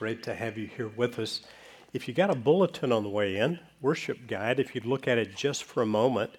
great 0.00 0.22
to 0.22 0.34
have 0.34 0.56
you 0.56 0.66
here 0.66 0.88
with 0.96 1.18
us. 1.18 1.42
If 1.92 2.08
you 2.08 2.14
got 2.14 2.30
a 2.30 2.34
bulletin 2.34 2.90
on 2.90 3.02
the 3.02 3.10
way 3.10 3.36
in, 3.36 3.60
worship 3.82 4.26
guide, 4.26 4.58
if 4.58 4.74
you'd 4.74 4.86
look 4.86 5.06
at 5.06 5.18
it 5.18 5.36
just 5.36 5.64
for 5.64 5.82
a 5.82 5.86
moment, 5.86 6.30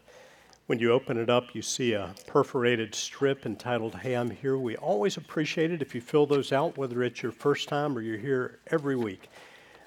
when 0.66 0.80
you 0.80 0.92
open 0.92 1.16
it 1.16 1.30
up, 1.30 1.54
you 1.54 1.62
see 1.62 1.94
a 1.94 2.16
perforated 2.26 2.96
strip 2.96 3.46
entitled 3.46 3.94
Hey, 3.94 4.16
I'm 4.16 4.32
Here. 4.32 4.58
We 4.58 4.78
always 4.78 5.16
appreciate 5.18 5.70
it 5.70 5.84
if 5.84 5.94
you 5.94 6.02
fill 6.02 6.26
those 6.26 6.52
out, 6.52 6.76
whether 6.76 7.04
it's 7.04 7.22
your 7.22 7.32
first 7.32 7.70
time 7.70 7.96
or 7.96 8.02
you're 8.02 8.18
here 8.18 8.58
every 8.72 8.96
week. 8.96 9.30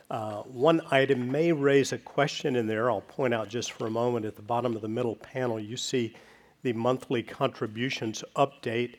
Uh, 0.09 0.43
one 0.43 0.81
item 0.93 1.29
may 1.29 1.51
raise 1.51 1.91
a 1.91 1.99
question 1.99 2.55
in 2.55 2.69
there. 2.69 2.89
I'll 2.93 3.01
point 3.01 3.35
out 3.35 3.49
just 3.49 3.73
for 3.73 3.89
a 3.89 3.91
moment 3.91 4.25
at 4.25 4.37
the 4.37 4.43
bottom 4.43 4.77
of 4.77 4.83
the 4.83 4.89
middle 4.89 5.17
panel, 5.17 5.59
you 5.59 5.77
see 5.77 6.15
the 6.63 6.75
monthly 6.75 7.25
contributions 7.25 8.23
update. 8.37 8.99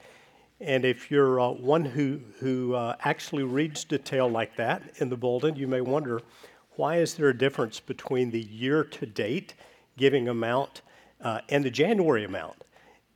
And 0.62 0.86
if 0.86 1.12
you're 1.12 1.40
uh, 1.40 1.50
one 1.50 1.84
who, 1.84 2.22
who 2.40 2.76
uh, 2.76 2.96
actually 3.02 3.44
reads 3.44 3.84
detail 3.84 4.30
like 4.30 4.55
that 4.55 4.84
in 4.98 5.10
the 5.10 5.18
bulletin, 5.18 5.55
you 5.55 5.68
may 5.68 5.82
wonder 5.82 6.22
why 6.77 6.98
is 6.98 7.16
there 7.16 7.30
a 7.30 7.38
difference 7.38 7.80
between 7.80 8.32
the 8.32 8.41
year 8.41 8.84
to 8.84 9.05
date 9.05 9.54
giving 9.98 10.27
amount 10.27 10.82
uh, 11.22 11.41
and 11.49 11.63
the 11.63 11.70
January 11.70 12.23
amount? 12.23 12.63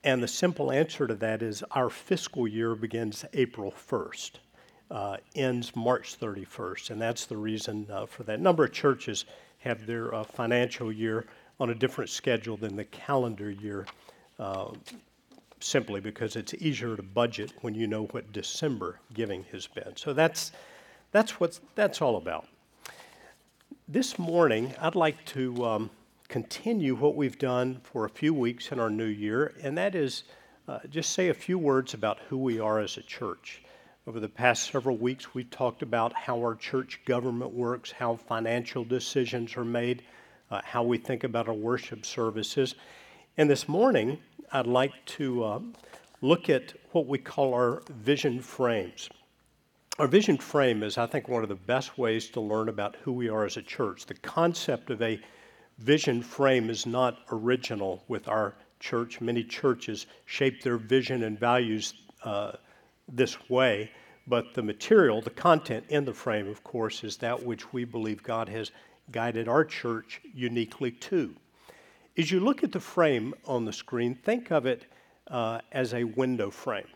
And 0.04 0.24
the 0.24 0.28
simple 0.28 0.72
answer 0.72 1.08
to 1.08 1.16
that 1.16 1.42
is 1.42 1.64
our 1.72 1.90
fiscal 1.90 2.48
year 2.48 2.76
begins 2.76 3.26
April 3.34 3.72
1st, 3.72 4.32
uh, 4.92 5.18
ends 5.36 5.76
March 5.76 6.18
31st, 6.20 6.90
and 6.90 7.02
that's 7.02 7.26
the 7.26 7.36
reason 7.36 7.86
uh, 7.92 8.06
for 8.06 8.24
that. 8.24 8.40
A 8.40 8.42
number 8.42 8.64
of 8.64 8.72
churches 8.72 9.26
have 9.60 9.86
their 9.86 10.14
uh, 10.16 10.24
financial 10.24 10.92
year 10.92 11.26
on 11.60 11.70
a 11.70 11.76
different 11.76 12.10
schedule 12.10 12.56
than 12.56 12.78
the 12.78 12.86
calendar 12.86 13.52
year 13.52 13.86
simply 15.60 16.00
because 16.00 16.36
it's 16.36 16.54
easier 16.56 16.96
to 16.96 17.04
budget 17.04 17.54
when 17.62 17.76
you 17.76 17.88
know 17.88 18.06
what 18.06 18.32
December 18.32 19.00
giving 19.14 19.44
has 19.52 19.68
been. 19.68 19.96
So 19.96 20.14
that's, 20.14 20.52
that's 21.12 21.40
what 21.40 21.60
that's 21.76 22.02
all 22.02 22.18
about. 22.18 22.48
This 23.88 24.20
morning, 24.20 24.74
I'd 24.80 24.96
like 24.96 25.24
to 25.26 25.66
um, 25.66 25.90
continue 26.28 26.96
what 26.96 27.16
we've 27.16 27.40
done 27.40 27.82
for 27.84 28.06
a 28.06 28.10
few 28.10 28.34
weeks 28.34 28.72
in 28.72 28.80
our 28.80 28.90
new 28.90 29.06
year, 29.06 29.54
and 29.64 29.78
that 29.78 29.96
is 29.96 30.24
uh, 30.68 30.80
just 30.90 31.14
say 31.14 31.30
a 31.30 31.34
few 31.34 31.58
words 31.58 31.96
about 31.96 32.20
who 32.30 32.38
we 32.38 32.60
are 32.60 32.80
as 32.80 32.98
a 32.98 33.02
church. 33.02 33.64
Over 34.06 34.20
the 34.20 34.30
past 34.30 34.72
several 34.72 34.98
weeks, 34.98 35.34
we've 35.34 35.50
talked 35.50 35.82
about 35.82 36.14
how 36.14 36.38
our 36.38 36.56
church 36.56 37.02
government 37.06 37.52
works, 37.52 37.92
how 37.92 38.16
financial 38.16 38.84
decisions 38.84 39.58
are 39.58 39.66
made, 39.66 40.04
uh, 40.52 40.62
how 40.64 40.84
we 40.84 41.00
think 41.00 41.24
about 41.24 41.48
our 41.48 41.54
worship 41.56 42.06
services. 42.06 42.76
And 43.38 43.50
this 43.50 43.68
morning, 43.68 44.20
I'd 44.52 44.66
like 44.66 45.06
to 45.18 45.44
uh, 45.44 45.60
look 46.22 46.50
at 46.50 46.74
what 46.92 47.06
we 47.06 47.20
call 47.20 47.54
our 47.54 47.84
vision 47.90 48.42
frames. 48.42 49.08
Our 50.00 50.08
vision 50.08 50.38
frame 50.38 50.82
is, 50.82 50.98
I 50.98 51.06
think, 51.06 51.28
one 51.28 51.44
of 51.44 51.50
the 51.50 51.56
best 51.56 52.00
ways 52.00 52.30
to 52.32 52.42
learn 52.42 52.68
about 52.68 52.96
who 53.04 53.12
we 53.12 53.30
are 53.30 53.46
as 53.46 53.58
a 53.58 53.62
church. 53.62 54.08
The 54.08 54.16
concept 54.16 54.90
of 54.90 55.02
a 55.04 55.20
vision 55.78 56.24
frame 56.24 56.70
is 56.72 56.88
not 56.88 57.20
original 57.32 58.04
with 58.08 58.28
our 58.28 58.56
church. 58.80 59.22
Many 59.22 59.44
churches 59.44 60.08
shape 60.26 60.64
their 60.64 60.78
vision 60.78 61.24
and 61.24 61.40
values 61.40 61.94
uh, 62.24 62.54
this 63.08 63.50
way, 63.50 63.92
but 64.26 64.54
the 64.56 64.64
material, 64.64 65.22
the 65.22 65.30
content 65.30 65.86
in 65.90 66.06
the 66.06 66.14
frame, 66.14 66.48
of 66.48 66.64
course, 66.64 67.04
is 67.04 67.18
that 67.18 67.44
which 67.44 67.72
we 67.72 67.86
believe 67.86 68.24
God 68.24 68.50
has 68.50 68.72
guided 69.12 69.48
our 69.48 69.66
church 69.66 70.22
uniquely 70.34 70.92
to. 70.92 71.36
As 72.18 72.32
you 72.32 72.40
look 72.40 72.64
at 72.64 72.72
the 72.72 72.80
frame 72.80 73.34
on 73.46 73.66
the 73.66 73.74
screen, 73.74 74.16
think 74.16 74.52
of 74.52 74.66
it 74.66 74.86
uh, 75.28 75.62
as 75.72 75.94
a 75.94 76.04
window 76.04 76.50
frame. 76.50 76.88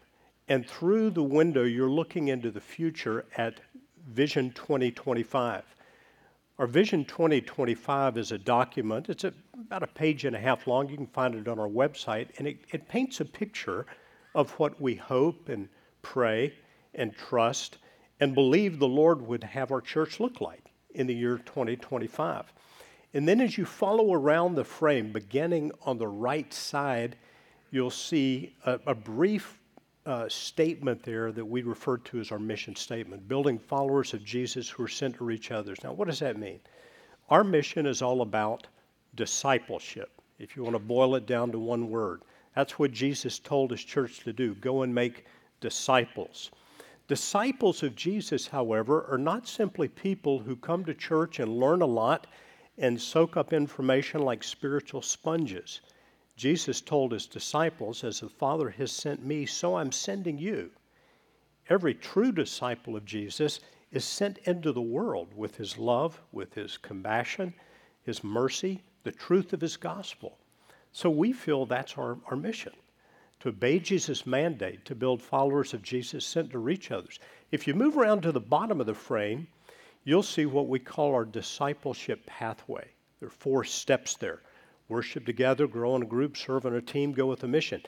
And 0.50 0.68
through 0.68 1.12
the 1.12 1.24
window, 1.24 1.64
you're 1.64 1.90
looking 1.90 2.28
into 2.28 2.52
the 2.52 2.60
future 2.60 3.26
at 3.38 3.62
Vision 4.08 4.52
2025. 4.52 5.64
Our 6.60 6.68
Vision 6.68 7.06
2025 7.06 8.18
is 8.18 8.32
a 8.32 8.38
document, 8.38 9.10
it's 9.10 9.24
a, 9.24 9.34
about 9.60 9.84
a 9.84 9.88
page 9.88 10.26
and 10.26 10.36
a 10.36 10.40
half 10.40 10.68
long. 10.68 10.90
You 10.90 10.98
can 10.98 11.08
find 11.08 11.36
it 11.36 11.48
on 11.48 11.58
our 11.58 11.70
website, 11.70 12.28
and 12.38 12.48
it, 12.48 12.58
it 12.72 12.88
paints 12.88 13.22
a 13.22 13.26
picture 13.26 13.86
of 14.36 14.52
what 14.52 14.80
we 14.82 14.96
hope 14.96 15.50
and 15.50 15.70
pray 16.02 16.54
and 16.96 17.16
trust 17.16 17.78
and 18.20 18.36
believe 18.36 18.78
the 18.78 18.88
Lord 18.88 19.26
would 19.26 19.44
have 19.44 19.72
our 19.72 19.82
church 19.82 20.20
look 20.20 20.42
like 20.42 20.72
in 20.92 21.08
the 21.08 21.16
year 21.16 21.38
2025. 21.38 22.54
And 23.14 23.28
then 23.28 23.42
as 23.42 23.58
you 23.58 23.66
follow 23.66 24.14
around 24.14 24.56
the 24.56 24.64
frame, 24.64 25.12
beginning 25.12 25.72
on 25.84 25.98
the 25.98 26.08
right 26.08 26.52
side, 26.54 27.16
you'll 27.70 27.92
see 27.92 28.56
a, 28.66 28.80
a 28.88 28.96
brief 28.96 29.60
uh, 30.06 30.28
statement 30.28 31.02
there 31.04 31.32
that 31.32 31.46
we 31.46 31.62
refer 31.62 31.98
to 31.98 32.20
as 32.20 32.32
our 32.32 32.40
mission 32.40 32.76
statement 32.76 33.28
building 33.28 33.58
followers 33.58 34.14
of 34.14 34.24
Jesus 34.24 34.70
who 34.70 34.84
are 34.84 34.90
sent 34.90 35.16
to 35.18 35.24
reach 35.24 35.52
others. 35.52 35.78
Now, 35.84 35.94
what 35.94 36.08
does 36.08 36.20
that 36.20 36.38
mean? 36.38 36.60
Our 37.30 37.44
mission 37.44 37.86
is 37.86 38.02
all 38.02 38.22
about 38.22 38.68
discipleship, 39.16 40.22
if 40.40 40.56
you 40.56 40.64
want 40.64 40.76
to 40.76 40.80
boil 40.80 41.16
it 41.16 41.26
down 41.26 41.52
to 41.52 41.60
one 41.60 41.90
word. 41.90 42.24
That's 42.56 42.78
what 42.78 42.92
Jesus 42.92 43.40
told 43.40 43.72
his 43.72 43.84
church 43.84 44.20
to 44.22 44.34
do 44.34 44.56
go 44.56 44.82
and 44.82 44.94
make 44.94 45.26
disciples. 45.62 46.52
Disciples 47.08 47.84
of 47.84 47.96
Jesus, 47.96 48.48
however, 48.48 49.06
are 49.10 49.18
not 49.18 49.48
simply 49.48 49.88
people 49.88 50.40
who 50.40 50.56
come 50.56 50.84
to 50.86 50.94
church 50.94 51.40
and 51.40 51.60
learn 51.60 51.82
a 51.82 51.86
lot 51.86 52.28
and 52.78 53.02
soak 53.02 53.38
up 53.38 53.54
information 53.54 54.22
like 54.22 54.44
spiritual 54.44 55.02
sponges. 55.02 55.82
Jesus 56.36 56.82
told 56.82 57.12
his 57.12 57.28
disciples, 57.28 58.04
As 58.04 58.20
the 58.20 58.30
Father 58.30 58.70
has 58.72 58.92
sent 58.92 59.24
me, 59.24 59.46
so 59.46 59.76
I'm 59.76 59.92
sending 59.92 60.38
you. 60.38 60.72
Every 61.70 61.94
true 61.94 62.32
disciple 62.32 62.96
of 62.96 63.06
Jesus 63.06 63.60
is 63.92 64.04
sent 64.04 64.40
into 64.40 64.72
the 64.72 64.82
world 64.82 65.34
with 65.36 65.56
his 65.58 65.78
love, 65.78 66.20
with 66.32 66.56
his 66.56 66.78
compassion, 66.78 67.54
his 68.02 68.24
mercy, 68.24 68.82
the 69.04 69.12
truth 69.12 69.54
of 69.54 69.62
his 69.62 69.78
gospel. 69.78 70.38
So 70.92 71.10
we 71.10 71.32
feel 71.34 71.66
that's 71.66 71.98
our, 71.98 72.18
our 72.30 72.36
mission 72.36 72.74
to 73.44 73.50
obey 73.50 73.78
Jesus' 73.78 74.26
mandate 74.26 74.86
to 74.86 74.96
build 74.96 75.22
followers 75.22 75.74
of 75.74 75.84
Jesus 75.84 76.26
sent 76.26 76.50
to 76.52 76.60
reach 76.60 76.92
others. 76.92 77.20
If 77.52 77.68
you 77.68 77.74
move 77.74 77.98
around 77.98 78.22
to 78.22 78.32
the 78.32 78.40
bottom 78.40 78.80
of 78.80 78.88
the 78.88 78.94
frame, 78.94 79.48
you'll 80.04 80.24
see 80.24 80.46
what 80.46 80.68
we 80.68 80.80
call 80.80 81.14
our 81.14 81.26
discipleship 81.26 82.26
pathway. 82.26 82.88
There 83.20 83.28
are 83.28 83.32
four 83.32 83.64
steps 83.64 84.16
there 84.18 84.42
worship 84.90 85.26
together, 85.26 85.66
grow 85.66 85.96
in 85.96 86.04
a 86.04 86.06
group, 86.06 86.38
serve 86.38 86.66
in 86.66 86.76
a 86.76 86.82
team, 86.82 87.14
go 87.14 87.26
with 87.26 87.44
a 87.44 87.48
mission. 87.48 87.82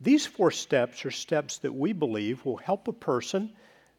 These 0.00 0.26
four 0.26 0.50
steps 0.50 1.04
are 1.04 1.10
steps 1.10 1.58
that 1.58 1.74
we 1.74 1.92
believe 1.92 2.44
will 2.44 2.56
help 2.56 2.88
a 2.88 2.92
person 2.92 3.52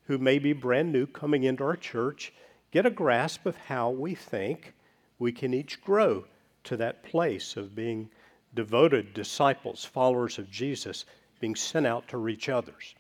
who 0.06 0.18
may 0.18 0.38
be 0.38 0.54
brand 0.54 0.92
new 0.92 1.08
coming 1.08 1.44
into 1.44 1.64
our 1.64 1.78
church 1.78 2.34
get 2.72 2.86
a 2.86 2.92
grasp 2.92 3.46
of 3.46 3.56
how 3.56 3.90
we 3.90 4.16
think 4.16 4.74
we 5.20 5.32
can 5.32 5.54
each 5.54 5.82
grow 5.82 6.26
to 6.64 6.78
that 6.78 7.04
place 7.04 7.56
of 7.56 7.76
being 7.76 8.10
devoted 8.54 9.14
disciples, 9.14 9.86
followers 9.86 10.38
of 10.38 10.50
Jesus, 10.50 11.06
being 11.40 11.56
sent 11.56 11.86
out 11.86 12.08
to 12.08 12.18
reach 12.18 12.50
others. 12.50 12.96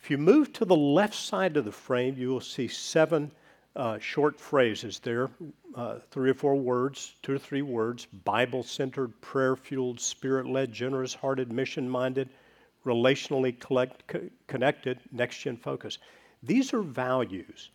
If 0.00 0.10
you 0.10 0.18
move 0.18 0.52
to 0.54 0.64
the 0.64 0.76
left 0.76 1.14
side 1.14 1.56
of 1.56 1.64
the 1.64 1.72
frame, 1.72 2.16
you 2.16 2.28
will 2.28 2.40
see 2.40 2.68
seven 2.68 3.32
uh, 3.76 3.98
short 3.98 4.40
phrases 4.40 4.98
there, 4.98 5.30
uh, 5.74 5.98
three 6.10 6.30
or 6.30 6.34
four 6.34 6.56
words, 6.56 7.14
two 7.22 7.34
or 7.34 7.38
three 7.38 7.62
words 7.62 8.06
Bible 8.24 8.62
centered, 8.62 9.18
prayer 9.20 9.54
fueled, 9.54 10.00
spirit 10.00 10.46
led, 10.46 10.72
generous 10.72 11.14
hearted, 11.14 11.52
mission 11.52 11.88
minded, 11.88 12.28
relationally 12.84 13.58
collect, 13.60 14.06
co- 14.06 14.28
connected, 14.46 14.98
next 15.12 15.38
gen 15.38 15.56
focus. 15.56 15.98
These 16.42 16.72
are 16.72 16.82
values 16.82 17.70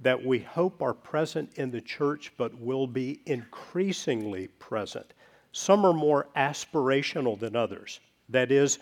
that 0.00 0.22
we 0.22 0.40
hope 0.40 0.82
are 0.82 0.94
present 0.94 1.50
in 1.54 1.70
the 1.70 1.80
church 1.80 2.32
but 2.36 2.52
will 2.58 2.86
be 2.86 3.20
increasingly 3.26 4.48
present. 4.58 5.14
Some 5.52 5.84
are 5.84 5.92
more 5.92 6.26
aspirational 6.36 7.38
than 7.38 7.54
others. 7.54 8.00
That 8.28 8.50
is, 8.50 8.80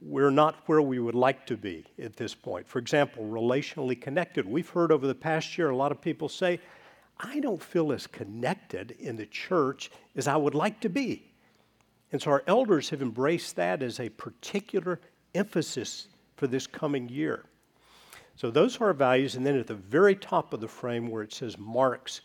we're 0.00 0.30
not 0.30 0.56
where 0.66 0.82
we 0.82 0.98
would 0.98 1.14
like 1.14 1.46
to 1.46 1.56
be 1.56 1.84
at 2.02 2.16
this 2.16 2.34
point. 2.34 2.68
For 2.68 2.78
example, 2.78 3.24
relationally 3.24 4.00
connected. 4.00 4.46
We've 4.46 4.68
heard 4.68 4.92
over 4.92 5.06
the 5.06 5.14
past 5.14 5.58
year 5.58 5.70
a 5.70 5.76
lot 5.76 5.92
of 5.92 6.00
people 6.00 6.28
say, 6.28 6.60
I 7.18 7.40
don't 7.40 7.62
feel 7.62 7.92
as 7.92 8.06
connected 8.06 8.92
in 8.92 9.16
the 9.16 9.26
church 9.26 9.90
as 10.14 10.28
I 10.28 10.36
would 10.36 10.54
like 10.54 10.80
to 10.80 10.88
be. 10.88 11.32
And 12.12 12.22
so 12.22 12.30
our 12.30 12.44
elders 12.46 12.90
have 12.90 13.02
embraced 13.02 13.56
that 13.56 13.82
as 13.82 13.98
a 13.98 14.08
particular 14.08 15.00
emphasis 15.34 16.08
for 16.36 16.46
this 16.46 16.66
coming 16.66 17.08
year. 17.08 17.44
So 18.36 18.50
those 18.50 18.80
are 18.80 18.86
our 18.86 18.92
values. 18.92 19.34
And 19.34 19.44
then 19.44 19.58
at 19.58 19.66
the 19.66 19.74
very 19.74 20.14
top 20.14 20.52
of 20.52 20.60
the 20.60 20.68
frame 20.68 21.10
where 21.10 21.22
it 21.22 21.32
says 21.32 21.58
marks, 21.58 22.20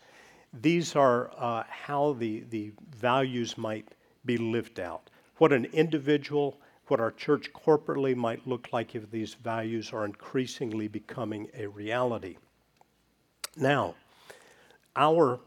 these 0.52 0.94
are 0.94 1.32
uh, 1.36 1.64
how 1.68 2.12
the, 2.12 2.44
the 2.50 2.72
values 2.96 3.58
might 3.58 3.88
be 4.24 4.36
lived 4.36 4.78
out. 4.78 5.10
What 5.38 5.52
an 5.52 5.64
individual 5.66 6.60
what 6.88 7.00
our 7.00 7.10
church 7.10 7.52
corporately 7.52 8.14
might 8.14 8.46
look 8.46 8.72
like 8.72 8.94
if 8.94 9.10
these 9.10 9.34
values 9.34 9.92
are 9.92 10.04
increasingly 10.04 10.88
becoming 10.88 11.48
a 11.54 11.66
reality. 11.66 12.36
Now, 13.56 13.94
our 14.96 15.40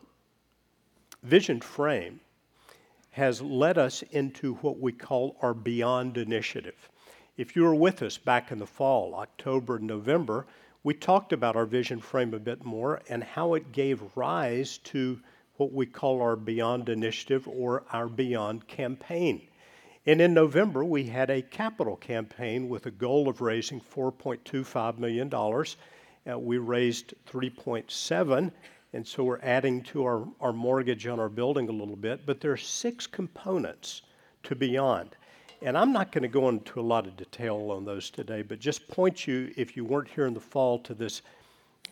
vision 1.23 1.61
frame 1.61 2.19
has 3.11 3.41
led 3.41 3.77
us 3.77 4.03
into 4.11 4.55
what 4.55 4.79
we 4.79 4.91
call 4.91 5.37
our 5.41 5.53
Beyond 5.53 6.17
initiative. 6.17 6.89
If 7.35 7.55
you 7.55 7.63
were 7.63 7.75
with 7.75 8.01
us 8.01 8.17
back 8.17 8.51
in 8.51 8.59
the 8.59 8.65
fall, 8.65 9.15
October, 9.15 9.79
November, 9.79 10.45
we 10.83 10.93
talked 10.93 11.33
about 11.33 11.55
our 11.55 11.65
vision 11.65 11.99
frame 11.99 12.33
a 12.33 12.39
bit 12.39 12.63
more 12.63 13.01
and 13.09 13.23
how 13.23 13.55
it 13.55 13.71
gave 13.71 14.01
rise 14.15 14.77
to 14.79 15.19
what 15.57 15.73
we 15.73 15.85
call 15.85 16.21
our 16.21 16.35
Beyond 16.35 16.89
Initiative 16.89 17.47
or 17.47 17.83
our 17.91 18.07
Beyond 18.07 18.67
campaign. 18.67 19.46
And 20.07 20.21
in 20.21 20.33
November, 20.33 20.85
we 20.85 21.03
had 21.03 21.29
a 21.29 21.41
capital 21.41 21.97
campaign 21.97 22.69
with 22.69 22.85
a 22.85 22.91
goal 22.91 23.27
of 23.27 23.41
raising 23.41 23.81
$4.25 23.81 24.97
million. 24.99 25.33
Uh, 25.33 26.39
we 26.39 26.57
raised 26.57 27.13
3.7, 27.29 28.51
and 28.93 29.05
so 29.05 29.25
we're 29.25 29.41
adding 29.41 29.81
to 29.83 30.05
our, 30.05 30.25
our 30.39 30.53
mortgage 30.53 31.07
on 31.07 31.19
our 31.19 31.27
building 31.27 31.67
a 31.67 31.73
little 31.73 31.97
bit. 31.97 32.25
But 32.25 32.39
there 32.39 32.53
are 32.53 32.57
six 32.57 33.05
components 33.05 34.03
to 34.43 34.55
Beyond. 34.55 35.17
And 35.61 35.77
I'm 35.77 35.91
not 35.91 36.13
going 36.13 36.21
to 36.21 36.29
go 36.29 36.47
into 36.47 36.79
a 36.79 36.81
lot 36.81 37.05
of 37.05 37.17
detail 37.17 37.69
on 37.71 37.83
those 37.83 38.09
today, 38.09 38.43
but 38.43 38.59
just 38.59 38.87
point 38.87 39.27
you, 39.27 39.51
if 39.57 39.75
you 39.75 39.83
weren't 39.83 40.07
here 40.07 40.25
in 40.25 40.33
the 40.33 40.39
fall, 40.39 40.79
to 40.79 40.93
this 40.93 41.21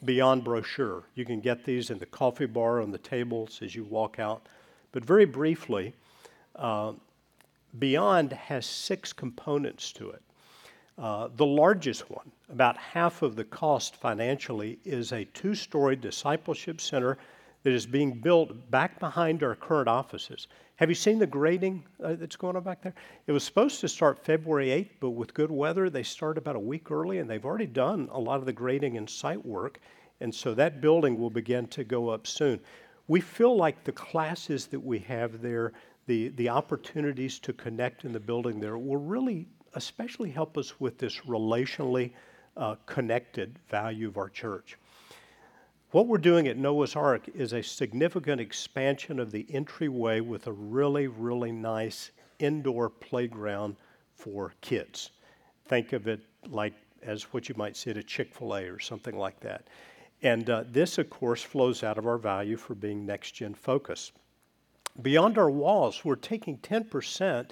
Beyond 0.05 0.45
brochure. 0.45 1.03
You 1.15 1.25
can 1.25 1.41
get 1.41 1.65
these 1.65 1.89
in 1.89 1.99
the 1.99 2.05
coffee 2.05 2.45
bar 2.45 2.81
on 2.81 2.91
the 2.91 2.97
tables 2.97 3.59
as 3.61 3.75
you 3.75 3.83
walk 3.83 4.19
out. 4.19 4.47
But 4.93 5.03
very 5.03 5.25
briefly, 5.25 5.93
uh, 6.55 6.93
Beyond 7.79 8.31
has 8.33 8.65
six 8.65 9.11
components 9.11 9.91
to 9.93 10.11
it. 10.11 10.21
Uh, 10.97 11.27
the 11.35 11.45
largest 11.45 12.09
one, 12.09 12.31
about 12.49 12.77
half 12.77 13.21
of 13.21 13.35
the 13.35 13.43
cost 13.43 13.95
financially, 13.95 14.79
is 14.85 15.11
a 15.11 15.25
two 15.25 15.53
story 15.53 15.95
discipleship 15.95 16.79
center 16.79 17.17
that 17.63 17.73
is 17.73 17.85
being 17.85 18.13
built 18.13 18.69
back 18.71 18.99
behind 18.99 19.43
our 19.43 19.55
current 19.55 19.89
offices. 19.89 20.47
Have 20.75 20.87
you 20.87 20.95
seen 20.95 21.19
the 21.19 21.27
grading 21.27 21.83
uh, 22.03 22.13
that's 22.13 22.35
going 22.35 22.55
on 22.55 22.63
back 22.63 22.81
there? 22.81 22.93
It 23.27 23.31
was 23.31 23.43
supposed 23.43 23.81
to 23.81 23.87
start 23.87 24.23
February 24.23 24.67
8th, 24.67 24.91
but 24.99 25.09
with 25.11 25.33
good 25.33 25.49
weather, 25.51 25.89
they 25.89 26.03
start 26.03 26.37
about 26.37 26.55
a 26.55 26.59
week 26.59 26.91
early, 26.91 27.17
and 27.17 27.29
they've 27.29 27.43
already 27.43 27.65
done 27.65 28.07
a 28.11 28.19
lot 28.19 28.39
of 28.39 28.45
the 28.45 28.53
grading 28.53 28.97
and 28.97 29.09
site 29.09 29.43
work. 29.43 29.79
And 30.21 30.33
so 30.33 30.53
that 30.53 30.79
building 30.79 31.19
will 31.19 31.29
begin 31.29 31.67
to 31.69 31.83
go 31.83 32.09
up 32.09 32.27
soon. 32.27 32.59
We 33.07 33.19
feel 33.19 33.55
like 33.55 33.83
the 33.83 33.91
classes 33.91 34.67
that 34.67 34.79
we 34.79 34.99
have 34.99 35.41
there, 35.41 35.73
the, 36.07 36.29
the 36.29 36.49
opportunities 36.49 37.39
to 37.39 37.53
connect 37.53 38.05
in 38.05 38.11
the 38.11 38.19
building 38.19 38.59
there 38.59 38.77
will 38.77 38.97
really 38.97 39.47
especially 39.73 40.29
help 40.29 40.57
us 40.57 40.79
with 40.79 40.97
this 40.97 41.21
relationally 41.21 42.11
uh, 42.57 42.75
connected 42.85 43.59
value 43.69 44.07
of 44.07 44.17
our 44.17 44.29
church. 44.29 44.77
What 45.91 46.07
we're 46.07 46.17
doing 46.17 46.47
at 46.47 46.57
Noah's 46.57 46.95
Ark 46.95 47.29
is 47.33 47.53
a 47.53 47.61
significant 47.61 48.41
expansion 48.41 49.19
of 49.19 49.31
the 49.31 49.45
entryway 49.49 50.19
with 50.19 50.47
a 50.47 50.51
really, 50.51 51.07
really 51.07 51.51
nice 51.51 52.11
indoor 52.39 52.89
playground 52.89 53.75
for 54.13 54.53
kids. 54.61 55.11
Think 55.67 55.93
of 55.93 56.07
it 56.07 56.21
like 56.47 56.73
as 57.01 57.23
what 57.33 57.47
you 57.47 57.55
might 57.55 57.77
see 57.77 57.91
at 57.91 57.97
a 57.97 58.03
Chick 58.03 58.33
fil 58.33 58.55
A 58.55 58.63
or 58.63 58.79
something 58.79 59.17
like 59.17 59.39
that. 59.41 59.67
And 60.21 60.49
uh, 60.49 60.63
this, 60.67 60.97
of 60.97 61.09
course, 61.09 61.41
flows 61.41 61.83
out 61.83 61.97
of 61.97 62.07
our 62.07 62.17
value 62.17 62.57
for 62.57 62.75
being 62.75 63.05
next 63.05 63.31
gen 63.31 63.53
focused. 63.53 64.13
Beyond 65.01 65.37
our 65.37 65.49
walls, 65.49 66.05
we're 66.05 66.15
taking 66.15 66.57
10% 66.59 67.49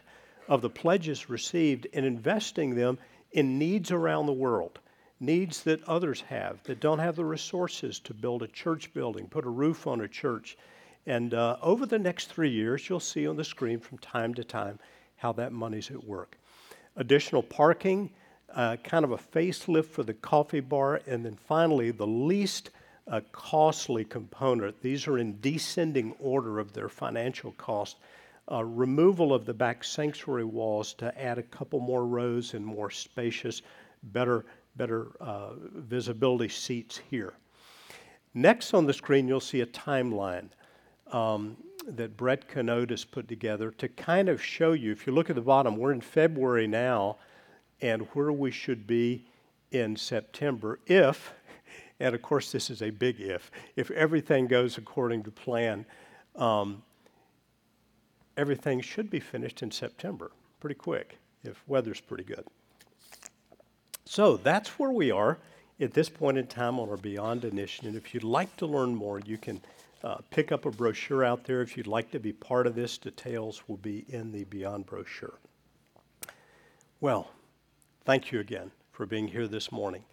of 0.48 0.62
the 0.62 0.70
pledges 0.70 1.30
received 1.30 1.88
and 1.94 2.06
investing 2.06 2.76
them 2.76 2.98
in 3.34 3.58
needs 3.60 3.92
around 3.92 4.28
the 4.28 4.34
world, 4.34 4.80
needs 5.20 5.64
that 5.64 5.84
others 5.84 6.22
have 6.22 6.64
that 6.64 6.80
don't 6.80 7.00
have 7.00 7.16
the 7.16 7.26
resources 7.26 8.00
to 8.00 8.14
build 8.14 8.44
a 8.44 8.48
church 8.48 8.94
building, 8.94 9.28
put 9.28 9.46
a 9.46 9.50
roof 9.50 9.88
on 9.88 10.02
a 10.02 10.08
church. 10.08 10.58
And 11.06 11.34
uh, 11.34 11.58
over 11.62 11.86
the 11.86 12.00
next 12.00 12.28
three 12.28 12.50
years, 12.50 12.88
you'll 12.88 13.02
see 13.02 13.28
on 13.28 13.36
the 13.36 13.44
screen 13.44 13.80
from 13.80 13.98
time 13.98 14.34
to 14.36 14.44
time 14.44 14.80
how 15.18 15.34
that 15.34 15.52
money's 15.52 15.92
at 15.92 16.04
work. 16.04 16.38
Additional 16.96 17.44
parking, 17.44 18.10
uh, 18.54 18.78
kind 18.84 19.04
of 19.04 19.12
a 19.12 19.18
facelift 19.18 19.88
for 19.88 20.04
the 20.04 20.14
coffee 20.14 20.60
bar, 20.62 21.02
and 21.08 21.26
then 21.26 21.36
finally, 21.36 21.92
the 21.92 22.08
least 22.08 22.70
a 23.08 23.22
costly 23.22 24.06
component. 24.06 24.82
These 24.82 25.08
are 25.08 25.18
in 25.18 25.40
descending 25.42 26.14
order 26.20 26.60
of 26.60 26.74
their 26.74 26.90
financial 26.90 27.52
cost. 27.54 27.98
Uh, 28.52 28.64
removal 28.64 29.34
of 29.34 29.46
the 29.46 29.54
back 29.54 29.84
sanctuary 29.84 30.44
walls 30.44 30.94
to 30.96 31.18
add 31.22 31.38
a 31.38 31.44
couple 31.44 31.80
more 31.80 32.06
rows 32.06 32.54
and 32.54 32.66
more 32.66 32.90
spacious, 32.90 33.62
better, 34.04 34.46
better 34.76 35.08
uh, 35.22 35.52
visibility 35.76 36.50
seats 36.50 37.00
here. 37.10 37.34
Next 38.34 38.74
on 38.74 38.86
the 38.86 38.94
screen, 38.94 39.28
you'll 39.28 39.40
see 39.40 39.62
a 39.62 39.66
timeline 39.66 40.50
um, 41.12 41.56
that 41.88 42.18
Brett 42.18 42.48
Canode 42.50 42.90
has 42.90 43.06
put 43.06 43.28
together 43.28 43.72
to 43.72 43.88
kind 43.88 44.28
of 44.28 44.44
show 44.44 44.74
you. 44.74 44.92
If 44.92 45.06
you 45.06 45.14
look 45.14 45.30
at 45.30 45.36
the 45.36 45.42
bottom, 45.42 45.78
we're 45.78 45.92
in 45.92 46.02
February 46.02 46.68
now, 46.68 47.18
and 47.82 48.08
where 48.14 48.32
we 48.32 48.52
should 48.52 48.88
be 48.88 49.26
in 49.72 49.96
September 49.96 50.80
if 50.86 51.34
and 52.04 52.14
of 52.14 52.22
course, 52.22 52.52
this 52.52 52.70
is 52.70 52.82
a 52.82 52.90
big 52.90 53.22
if. 53.22 53.50
If 53.78 53.90
everything 53.92 54.48
goes 54.48 54.78
according 54.78 55.24
to 55.24 55.32
plan, 55.32 55.86
um, 56.36 56.84
everything 58.36 58.82
should 58.82 59.10
be 59.10 59.22
finished 59.22 59.64
in 59.64 59.72
September, 59.72 60.32
pretty 60.60 60.76
quick, 60.76 61.18
if 61.46 61.64
weather's 61.66 62.02
pretty 62.02 62.26
good. 62.26 62.46
So 64.04 64.36
that's 64.36 64.78
where 64.78 64.92
we 64.92 65.12
are 65.12 65.40
at 65.80 65.94
this 65.94 66.10
point 66.10 66.38
in 66.38 66.46
time 66.46 66.78
on 66.78 66.90
our 66.90 66.98
Beyond 66.98 67.46
initiative. 67.46 67.88
And 67.88 67.96
if 67.96 68.14
you'd 68.14 68.26
like 68.26 68.54
to 68.58 68.66
learn 68.66 68.94
more, 68.94 69.22
you 69.22 69.38
can 69.38 69.62
uh, 70.04 70.18
pick 70.30 70.52
up 70.52 70.66
a 70.66 70.72
brochure 70.72 71.24
out 71.24 71.46
there. 71.46 71.62
If 71.62 71.78
you'd 71.78 71.88
like 71.88 72.12
to 72.12 72.20
be 72.20 72.34
part 72.34 72.68
of 72.68 72.76
this, 72.76 72.98
details 72.98 73.64
will 73.70 73.78
be 73.78 74.04
in 74.10 74.34
the 74.34 74.44
Beyond 74.44 74.88
brochure. 74.88 75.40
Well, 77.00 77.30
thank 78.04 78.34
you 78.34 78.42
again 78.42 78.72
for 78.92 79.06
being 79.06 79.30
here 79.30 79.48
this 79.48 79.72
morning. 79.72 80.04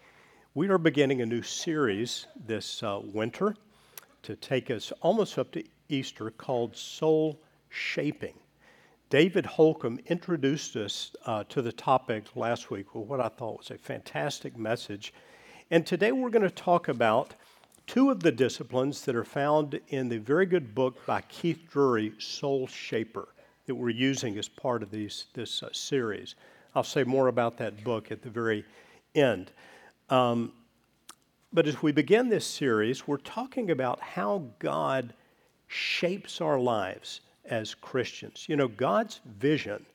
We 0.53 0.69
are 0.69 0.79
beginning 0.79 1.23
a 1.23 1.27
new 1.27 1.43
series 1.43 2.27
this 2.45 2.83
uh, 2.83 2.99
winter 3.05 3.55
to 4.25 4.35
take 4.35 4.69
us 4.69 4.93
almost 5.01 5.39
up 5.39 5.53
to 5.53 5.63
Easter 5.89 6.33
called 6.33 6.77
Soul 6.77 7.41
Shaping. 7.69 8.35
David 9.11 9.47
Holcomb 9.47 10.01
introduced 10.07 10.75
us 10.75 11.13
uh, 11.25 11.45
to 11.51 11.63
the 11.63 11.71
topic 11.71 12.25
last 12.35 12.69
week 12.69 12.97
with 12.97 13.07
what 13.07 13.21
I 13.21 13.29
thought 13.29 13.59
was 13.59 13.71
a 13.71 13.79
fantastic 13.79 14.59
message. 14.59 15.15
And 15.71 15.87
today 15.87 16.11
we're 16.11 16.31
going 16.31 16.43
to 16.43 16.51
talk 16.51 16.89
about 16.89 17.35
two 17.87 18.11
of 18.11 18.25
the 18.25 18.33
disciplines 18.33 19.05
that 19.05 19.15
are 19.15 19.23
found 19.23 19.79
in 19.91 20.09
the 20.09 20.19
very 20.19 20.47
good 20.47 20.75
book 20.75 21.07
by 21.07 21.21
Keith 21.21 21.61
Drury, 21.71 22.13
Soul 22.19 22.67
Shaper, 22.67 23.29
that 23.67 23.77
we're 23.77 23.91
using 23.91 24.37
as 24.37 24.49
part 24.49 24.83
of 24.83 24.91
these, 24.91 25.27
this 25.33 25.63
uh, 25.63 25.69
series. 25.71 26.35
I'll 26.75 26.83
say 26.83 27.05
more 27.05 27.29
about 27.29 27.57
that 27.59 27.85
book 27.85 28.11
at 28.11 28.23
the 28.23 28.31
very 28.31 28.65
end. 29.15 29.53
Um, 30.11 30.53
but 31.53 31.67
as 31.67 31.83
we 31.83 31.93
begin 31.93 32.29
this 32.29 32.47
series, 32.47 33.07
we're 33.07 33.17
talking 33.17 33.71
about 33.71 34.01
how 34.01 34.45
God 34.59 35.15
shapes 35.69 36.41
our 36.41 36.59
lives 36.59 37.21
as 37.45 37.75
Christians. 37.75 38.47
You 38.49 38.57
know, 38.57 38.69
God's 38.69 39.21
vision 39.25 39.87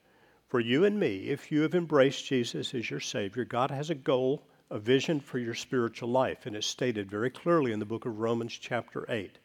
for 0.48 0.60
you 0.60 0.84
and 0.84 0.98
me, 0.98 1.28
if 1.28 1.52
you 1.52 1.62
have 1.62 1.74
embraced 1.74 2.26
Jesus 2.26 2.72
as 2.72 2.90
your 2.90 3.00
Savior, 3.00 3.44
God 3.44 3.70
has 3.70 3.90
a 3.90 3.94
goal, 3.94 4.42
a 4.70 4.78
vision 4.78 5.20
for 5.20 5.38
your 5.38 5.54
spiritual 5.54 6.08
life, 6.08 6.46
and 6.46 6.56
it's 6.56 6.66
stated 6.66 7.10
very 7.10 7.30
clearly 7.30 7.72
in 7.72 7.78
the 7.78 7.84
book 7.84 8.06
of 8.06 8.18
Romans, 8.18 8.52
chapter 8.52 9.04
8, 9.08 9.38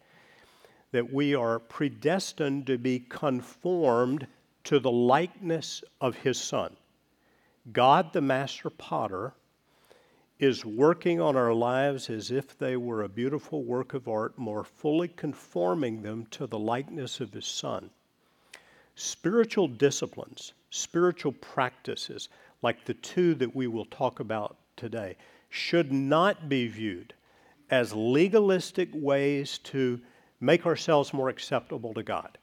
that 0.91 1.11
we 1.11 1.35
are 1.35 1.59
predestined 1.59 2.67
to 2.67 2.77
be 2.77 2.99
conformed 2.99 4.27
to 4.65 4.79
the 4.79 4.91
likeness 4.91 5.83
of 5.99 6.15
His 6.15 6.39
Son. 6.39 6.75
God, 7.71 8.13
the 8.13 8.21
master 8.21 8.69
potter, 8.69 9.33
is 10.41 10.65
working 10.65 11.21
on 11.21 11.35
our 11.35 11.53
lives 11.53 12.09
as 12.09 12.31
if 12.31 12.57
they 12.57 12.75
were 12.75 13.03
a 13.03 13.09
beautiful 13.09 13.63
work 13.63 13.93
of 13.93 14.07
art, 14.07 14.35
more 14.39 14.63
fully 14.63 15.07
conforming 15.07 16.01
them 16.01 16.25
to 16.31 16.47
the 16.47 16.57
likeness 16.57 17.19
of 17.19 17.31
His 17.31 17.45
Son. 17.45 17.91
Spiritual 18.95 19.67
disciplines, 19.67 20.53
spiritual 20.71 21.31
practices, 21.33 22.27
like 22.63 22.83
the 22.83 22.95
two 22.95 23.35
that 23.35 23.55
we 23.55 23.67
will 23.67 23.85
talk 23.85 24.19
about 24.19 24.57
today, 24.75 25.15
should 25.49 25.91
not 25.91 26.49
be 26.49 26.67
viewed 26.67 27.13
as 27.69 27.93
legalistic 27.93 28.89
ways 28.93 29.59
to 29.59 30.01
make 30.39 30.65
ourselves 30.65 31.13
more 31.13 31.29
acceptable 31.29 31.93
to 31.93 32.01
God. 32.01 32.39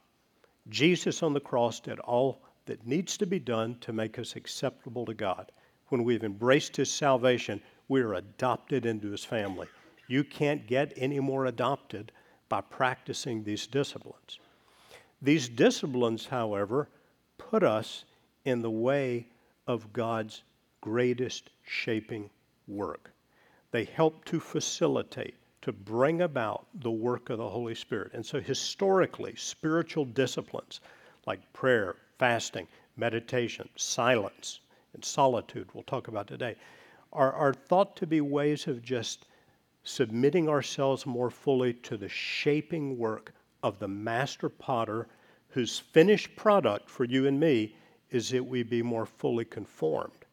Jesus 0.69 1.21
on 1.21 1.33
the 1.33 1.39
cross 1.41 1.81
did 1.81 1.99
all 1.99 2.43
that 2.65 2.87
needs 2.87 3.17
to 3.17 3.25
be 3.25 3.39
done 3.39 3.75
to 3.81 3.91
make 3.91 4.17
us 4.17 4.37
acceptable 4.37 5.05
to 5.05 5.13
God. 5.13 5.51
When 5.87 6.05
we've 6.05 6.23
embraced 6.23 6.77
His 6.77 6.89
salvation, 6.89 7.61
we're 7.89 8.13
adopted 8.13 8.85
into 8.85 9.11
his 9.11 9.25
family. 9.25 9.67
You 10.07 10.23
can't 10.23 10.65
get 10.65 10.93
any 10.95 11.19
more 11.19 11.47
adopted 11.47 12.11
by 12.47 12.61
practicing 12.61 13.43
these 13.43 13.67
disciplines. 13.67 14.39
These 15.21 15.49
disciplines, 15.49 16.27
however, 16.27 16.87
put 17.37 17.63
us 17.63 18.05
in 18.45 18.61
the 18.61 18.71
way 18.71 19.27
of 19.67 19.91
God's 19.91 20.43
greatest 20.81 21.49
shaping 21.65 22.29
work. 22.67 23.11
They 23.71 23.83
help 23.83 24.23
to 24.25 24.39
facilitate, 24.39 25.35
to 25.61 25.73
bring 25.73 26.21
about 26.21 26.65
the 26.81 26.91
work 26.91 27.29
of 27.29 27.37
the 27.37 27.49
Holy 27.49 27.75
Spirit. 27.75 28.11
And 28.13 28.25
so, 28.25 28.39
historically, 28.39 29.35
spiritual 29.35 30.05
disciplines 30.05 30.79
like 31.27 31.53
prayer, 31.53 31.95
fasting, 32.17 32.67
meditation, 32.97 33.67
silence, 33.75 34.61
and 34.93 35.03
solitude, 35.03 35.67
we'll 35.73 35.83
talk 35.83 36.07
about 36.07 36.27
today, 36.27 36.55
are, 37.11 37.33
are 37.33 37.53
thought 37.53 37.95
to 37.97 38.07
be 38.07 38.21
ways 38.21 38.67
of 38.67 38.81
just 38.81 39.25
submitting 39.83 40.47
ourselves 40.47 41.05
more 41.05 41.29
fully 41.29 41.73
to 41.73 41.97
the 41.97 42.09
shaping 42.09 42.97
work 42.97 43.33
of 43.63 43.79
the 43.79 43.87
master 43.87 44.49
potter 44.49 45.07
whose 45.49 45.79
finished 45.79 46.35
product 46.35 46.89
for 46.89 47.05
you 47.05 47.27
and 47.27 47.39
me 47.39 47.75
is 48.11 48.29
that 48.29 48.45
we 48.45 48.63
be 48.63 48.81
more 48.81 49.05
fully 49.05 49.45
conformed 49.45 50.25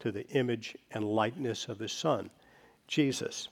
to 0.00 0.10
the 0.12 0.26
image 0.30 0.76
and 0.90 1.04
likeness 1.04 1.68
of 1.68 1.78
his 1.78 1.92
son, 1.92 2.30
Jesus. 2.88 3.48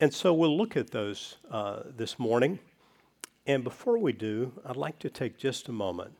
And 0.00 0.12
so 0.12 0.32
we'll 0.32 0.56
look 0.56 0.76
at 0.76 0.90
those 0.90 1.36
uh, 1.50 1.82
this 1.96 2.18
morning. 2.18 2.58
And 3.46 3.64
before 3.64 3.98
we 3.98 4.12
do, 4.12 4.52
I'd 4.66 4.76
like 4.76 4.98
to 5.00 5.10
take 5.10 5.38
just 5.38 5.68
a 5.68 5.72
moment 5.72 6.12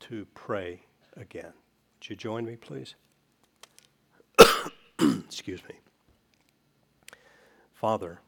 to 0.00 0.26
pray 0.34 0.80
again. 1.16 1.52
Would 2.00 2.10
you 2.10 2.16
join 2.16 2.44
me, 2.44 2.56
please? 2.56 2.94
Excuse 5.32 5.62
me. 5.66 5.74
Father, 7.72 8.20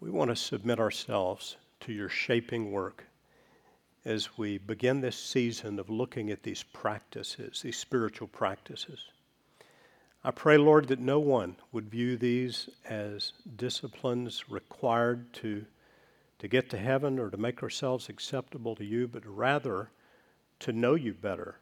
we 0.00 0.10
want 0.10 0.30
to 0.30 0.36
submit 0.36 0.78
ourselves 0.78 1.56
to 1.80 1.92
your 1.92 2.08
shaping 2.08 2.70
work 2.70 3.04
as 4.04 4.38
we 4.38 4.58
begin 4.58 5.00
this 5.00 5.16
season 5.16 5.80
of 5.80 5.90
looking 5.90 6.30
at 6.30 6.44
these 6.44 6.62
practices, 6.62 7.62
these 7.62 7.76
spiritual 7.76 8.28
practices. 8.28 9.06
I 10.22 10.30
pray, 10.30 10.56
Lord, 10.56 10.86
that 10.86 11.00
no 11.00 11.18
one 11.18 11.56
would 11.72 11.90
view 11.90 12.16
these 12.16 12.68
as 12.88 13.32
disciplines 13.56 14.48
required 14.48 15.32
to, 15.34 15.66
to 16.38 16.46
get 16.48 16.70
to 16.70 16.78
heaven 16.78 17.18
or 17.18 17.28
to 17.28 17.36
make 17.36 17.60
ourselves 17.62 18.08
acceptable 18.08 18.76
to 18.76 18.84
you, 18.84 19.08
but 19.08 19.26
rather 19.26 19.90
to 20.60 20.72
know 20.72 20.94
you 20.94 21.12
better, 21.12 21.56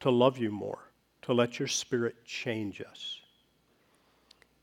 to 0.00 0.10
love 0.10 0.38
you 0.38 0.50
more, 0.50 0.89
to 1.22 1.32
let 1.32 1.58
your 1.58 1.68
Spirit 1.68 2.24
change 2.24 2.80
us. 2.80 3.20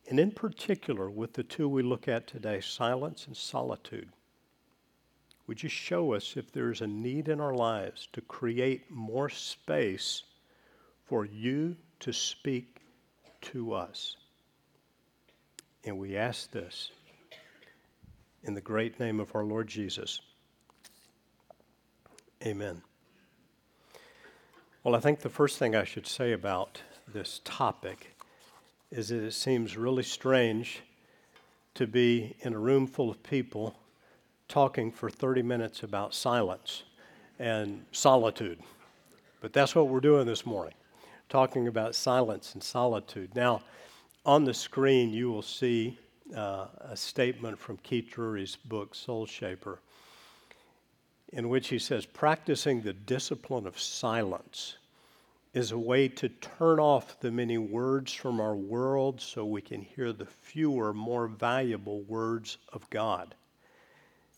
And 0.10 0.20
in 0.20 0.32
particular, 0.32 1.10
with 1.10 1.34
the 1.34 1.44
two 1.44 1.68
we 1.68 1.84
look 1.84 2.08
at 2.08 2.28
today, 2.28 2.62
silence 2.62 3.28
and 3.28 3.36
solitude, 3.36 4.10
would 5.48 5.64
you 5.64 5.70
show 5.70 6.14
us 6.14 6.36
if 6.36 6.52
there's 6.52 6.82
a 6.82 6.88
need 6.88 7.30
in 7.30 7.40
our 7.40 7.54
lives 7.54 8.08
to 8.14 8.22
create 8.22 8.90
more 8.92 9.30
space 9.30 10.24
for 11.06 11.26
you 11.26 11.76
to 12.02 12.12
speak 12.12 12.82
to 13.42 13.74
us? 13.74 14.18
And 15.86 15.98
we 15.98 16.18
ask 16.18 16.52
this 16.52 16.92
in 18.44 18.54
the 18.54 18.62
great 18.62 19.00
name 19.00 19.20
of 19.20 19.34
our 19.36 19.44
Lord 19.44 19.68
Jesus. 19.68 20.20
Amen. 22.46 22.87
Well, 24.88 24.96
I 24.96 25.02
think 25.02 25.20
the 25.20 25.28
first 25.28 25.60
thing 25.60 25.76
I 25.76 25.84
should 25.84 26.08
say 26.08 26.32
about 26.32 26.82
this 27.14 27.42
topic 27.44 28.16
is 28.90 29.10
that 29.10 29.22
it 29.22 29.34
seems 29.34 29.76
really 29.76 30.02
strange 30.02 30.80
to 31.74 31.86
be 31.86 32.38
in 32.40 32.54
a 32.54 32.58
room 32.58 32.88
full 32.88 33.10
of 33.10 33.22
people 33.22 33.76
talking 34.48 34.94
for 34.94 35.10
30 35.10 35.42
minutes 35.42 35.84
about 35.84 36.14
silence 36.14 36.84
and 37.38 37.84
solitude. 37.92 38.60
But 39.42 39.52
that's 39.52 39.76
what 39.76 39.90
we're 39.90 40.00
doing 40.00 40.26
this 40.26 40.46
morning, 40.46 40.76
talking 41.28 41.68
about 41.68 41.94
silence 41.94 42.54
and 42.54 42.64
solitude. 42.64 43.36
Now, 43.36 43.64
on 44.26 44.46
the 44.46 44.54
screen, 44.54 45.10
you 45.10 45.30
will 45.30 45.42
see 45.42 46.00
uh, 46.34 46.68
a 46.80 46.96
statement 46.96 47.60
from 47.60 47.76
Keith 47.84 48.10
Drury's 48.10 48.56
book, 48.56 48.96
Soul 48.96 49.26
Shaper, 49.26 49.82
in 51.34 51.50
which 51.50 51.68
he 51.70 51.80
says, 51.80 52.06
Practicing 52.06 52.82
the 52.82 52.94
discipline 52.94 53.68
of 53.68 53.80
silence 53.80 54.78
is 55.54 55.72
a 55.72 55.78
way 55.78 56.08
to 56.08 56.30
turn 56.30 56.80
off 56.80 57.20
the 57.20 57.32
many 57.32 57.58
words 57.58 58.14
from 58.14 58.40
our 58.40 58.56
world 58.56 59.20
so 59.20 59.46
we 59.46 59.62
can 59.62 59.82
hear 59.82 60.14
the 60.14 60.26
fewer, 60.26 60.94
more 60.94 61.28
valuable 61.28 62.02
words 62.02 62.58
of 62.74 62.90
God. 62.90 63.36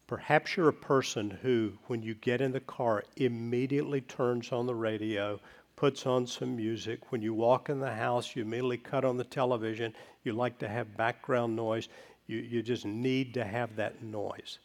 Perhaps 0.07 0.55
you're 0.55 0.69
a 0.69 0.73
person 0.73 1.29
who, 1.29 1.73
when 1.85 2.01
you 2.01 2.15
get 2.15 2.41
in 2.41 2.51
the 2.51 2.59
car, 2.59 3.03
immediately 3.17 4.01
turns 4.01 4.51
on 4.51 4.65
the 4.65 4.73
radio, 4.73 5.39
puts 5.75 6.07
on 6.07 6.25
some 6.25 6.55
music. 6.55 7.11
When 7.11 7.21
you 7.21 7.33
walk 7.33 7.69
in 7.69 7.79
the 7.79 7.93
house, 7.93 8.35
you 8.35 8.41
immediately 8.41 8.77
cut 8.77 9.05
on 9.05 9.17
the 9.17 9.23
television. 9.23 9.93
You 10.23 10.33
like 10.33 10.57
to 10.59 10.67
have 10.67 10.97
background 10.97 11.55
noise. 11.55 11.89
You, 12.27 12.39
you 12.39 12.63
just 12.63 12.85
need 12.85 13.33
to 13.35 13.43
have 13.43 13.75
that 13.75 14.01
noise. 14.01 14.59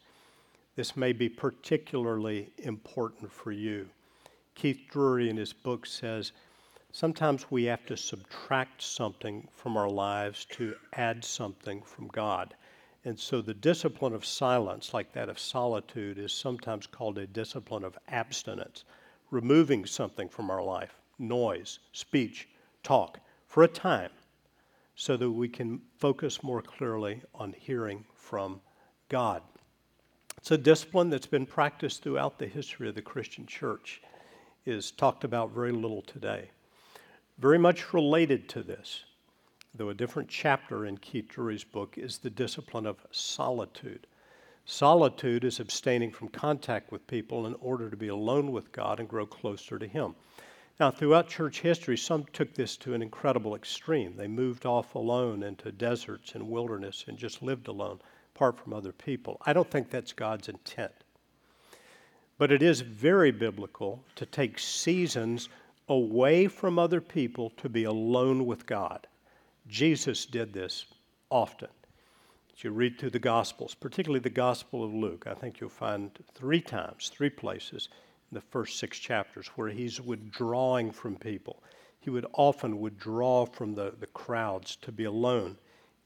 This 0.75 0.97
may 0.97 1.13
be 1.13 1.29
particularly 1.29 2.51
important 2.57 3.31
for 3.31 3.51
you. 3.51 3.89
Keith 4.55 4.81
Drury 4.89 5.29
in 5.29 5.37
his 5.37 5.53
book 5.53 5.85
says 5.85 6.33
sometimes 6.91 7.49
we 7.49 7.63
have 7.65 7.85
to 7.85 7.95
subtract 7.95 8.81
something 8.81 9.47
from 9.53 9.77
our 9.77 9.89
lives 9.89 10.45
to 10.51 10.75
add 10.93 11.23
something 11.23 11.81
from 11.81 12.07
God. 12.07 12.55
And 13.05 13.17
so 13.17 13.41
the 13.41 13.53
discipline 13.53 14.13
of 14.13 14.25
silence, 14.25 14.93
like 14.93 15.13
that 15.13 15.29
of 15.29 15.39
solitude, 15.39 16.17
is 16.17 16.33
sometimes 16.33 16.87
called 16.87 17.17
a 17.19 17.27
discipline 17.27 17.83
of 17.83 17.97
abstinence, 18.09 18.83
removing 19.31 19.85
something 19.85 20.27
from 20.27 20.49
our 20.49 20.63
life 20.63 20.99
noise, 21.17 21.79
speech, 21.93 22.49
talk 22.83 23.19
for 23.47 23.63
a 23.63 23.67
time 23.67 24.11
so 24.95 25.15
that 25.15 25.31
we 25.31 25.47
can 25.47 25.81
focus 25.97 26.43
more 26.43 26.61
clearly 26.61 27.21
on 27.33 27.53
hearing 27.57 28.03
from 28.13 28.59
God. 29.07 29.41
It's 30.45 30.51
a 30.51 30.59
discipline 30.59 31.09
that's 31.09 31.25
been 31.25 31.47
practiced 31.47 32.03
throughout 32.03 32.37
the 32.37 32.45
history 32.45 32.87
of 32.87 32.93
the 32.93 33.01
Christian 33.01 33.47
church, 33.47 33.99
is 34.63 34.91
talked 34.91 35.23
about 35.23 35.49
very 35.49 35.71
little 35.71 36.03
today. 36.03 36.51
Very 37.39 37.57
much 37.57 37.95
related 37.95 38.47
to 38.49 38.61
this 38.61 39.05
though 39.73 39.89
a 39.89 39.95
different 39.95 40.29
chapter 40.29 40.85
in 40.85 40.99
Keith 40.99 41.29
Drury's 41.29 41.63
book, 41.63 41.97
is 41.97 42.19
the 42.19 42.29
discipline 42.29 42.85
of 42.85 43.07
solitude. 43.09 44.05
Solitude 44.65 45.43
is 45.43 45.59
abstaining 45.59 46.11
from 46.11 46.27
contact 46.27 46.91
with 46.91 47.07
people 47.07 47.47
in 47.47 47.55
order 47.55 47.89
to 47.89 47.97
be 47.97 48.09
alone 48.09 48.51
with 48.51 48.71
God 48.71 48.99
and 48.99 49.09
grow 49.09 49.25
closer 49.25 49.79
to 49.79 49.87
Him. 49.87 50.13
Now, 50.79 50.91
throughout 50.91 51.27
church 51.27 51.61
history, 51.61 51.97
some 51.97 52.23
took 52.33 52.53
this 52.53 52.77
to 52.77 52.93
an 52.93 53.01
incredible 53.01 53.55
extreme. 53.55 54.15
They 54.15 54.27
moved 54.27 54.67
off 54.67 54.93
alone 54.93 55.41
into 55.41 55.71
deserts 55.71 56.35
and 56.35 56.51
wilderness 56.51 57.05
and 57.07 57.17
just 57.17 57.41
lived 57.41 57.67
alone, 57.67 57.99
apart 58.35 58.59
from 58.59 58.73
other 58.73 58.91
people. 58.91 59.37
I 59.45 59.53
don't 59.53 59.69
think 59.71 59.89
that's 59.89 60.11
God's 60.11 60.49
intent. 60.49 60.91
But 62.37 62.51
it 62.51 62.61
is 62.61 62.81
very 62.81 63.31
biblical 63.31 64.03
to 64.15 64.25
take 64.25 64.59
seasons 64.59 65.47
away 65.87 66.47
from 66.47 66.77
other 66.77 66.99
people 66.99 67.51
to 67.51 67.69
be 67.69 67.85
alone 67.85 68.45
with 68.45 68.65
God. 68.65 69.07
Jesus 69.67 70.25
did 70.25 70.51
this 70.51 70.85
often. 71.29 71.69
As 72.53 72.63
you 72.63 72.71
read 72.71 72.99
through 72.99 73.11
the 73.11 73.19
Gospels, 73.19 73.73
particularly 73.73 74.19
the 74.19 74.29
Gospel 74.29 74.83
of 74.83 74.93
Luke, 74.93 75.27
I 75.27 75.33
think 75.33 75.61
you'll 75.61 75.69
find 75.69 76.11
three 76.33 76.61
times, 76.61 77.09
three 77.13 77.29
places 77.29 77.87
in 78.31 78.35
the 78.35 78.41
first 78.41 78.79
six 78.79 78.99
chapters 78.99 79.47
where 79.55 79.69
he's 79.69 80.01
withdrawing 80.01 80.91
from 80.91 81.15
people. 81.15 81.63
He 81.99 82.09
would 82.09 82.25
often 82.33 82.81
withdraw 82.81 83.45
from 83.45 83.75
the, 83.75 83.93
the 83.97 84.07
crowds 84.07 84.75
to 84.77 84.91
be 84.91 85.05
alone 85.05 85.57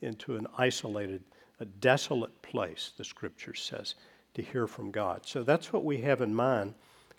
into 0.01 0.35
an 0.35 0.47
isolated, 0.57 1.23
a 1.59 1.65
desolate 1.65 2.41
place, 2.41 2.93
the 2.97 3.03
scripture 3.03 3.53
says, 3.53 3.95
to 4.33 4.41
hear 4.41 4.67
from 4.67 4.91
God. 4.91 5.25
So 5.25 5.43
that's 5.43 5.73
what 5.73 5.83
we 5.83 6.01
have 6.01 6.21
in 6.21 6.33
mind 6.33 6.75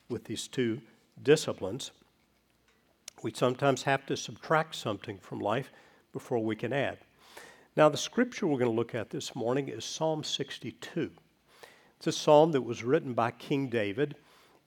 with 0.08 0.24
these 0.24 0.48
two 0.48 0.80
disciplines. 1.22 1.90
We 3.22 3.32
sometimes 3.34 3.82
have 3.82 4.06
to 4.06 4.16
subtract 4.16 4.74
something 4.74 5.18
from 5.18 5.40
life 5.40 5.70
before 6.12 6.38
we 6.38 6.56
can 6.56 6.72
add. 6.72 6.98
Now, 7.76 7.88
the 7.88 7.96
scripture 7.96 8.46
we're 8.46 8.58
going 8.58 8.70
to 8.70 8.76
look 8.76 8.94
at 8.94 9.10
this 9.10 9.34
morning 9.36 9.68
is 9.68 9.84
Psalm 9.84 10.24
62. 10.24 11.10
It's 11.96 12.06
a 12.06 12.12
psalm 12.12 12.52
that 12.52 12.62
was 12.62 12.82
written 12.82 13.12
by 13.12 13.30
King 13.30 13.68
David, 13.68 14.16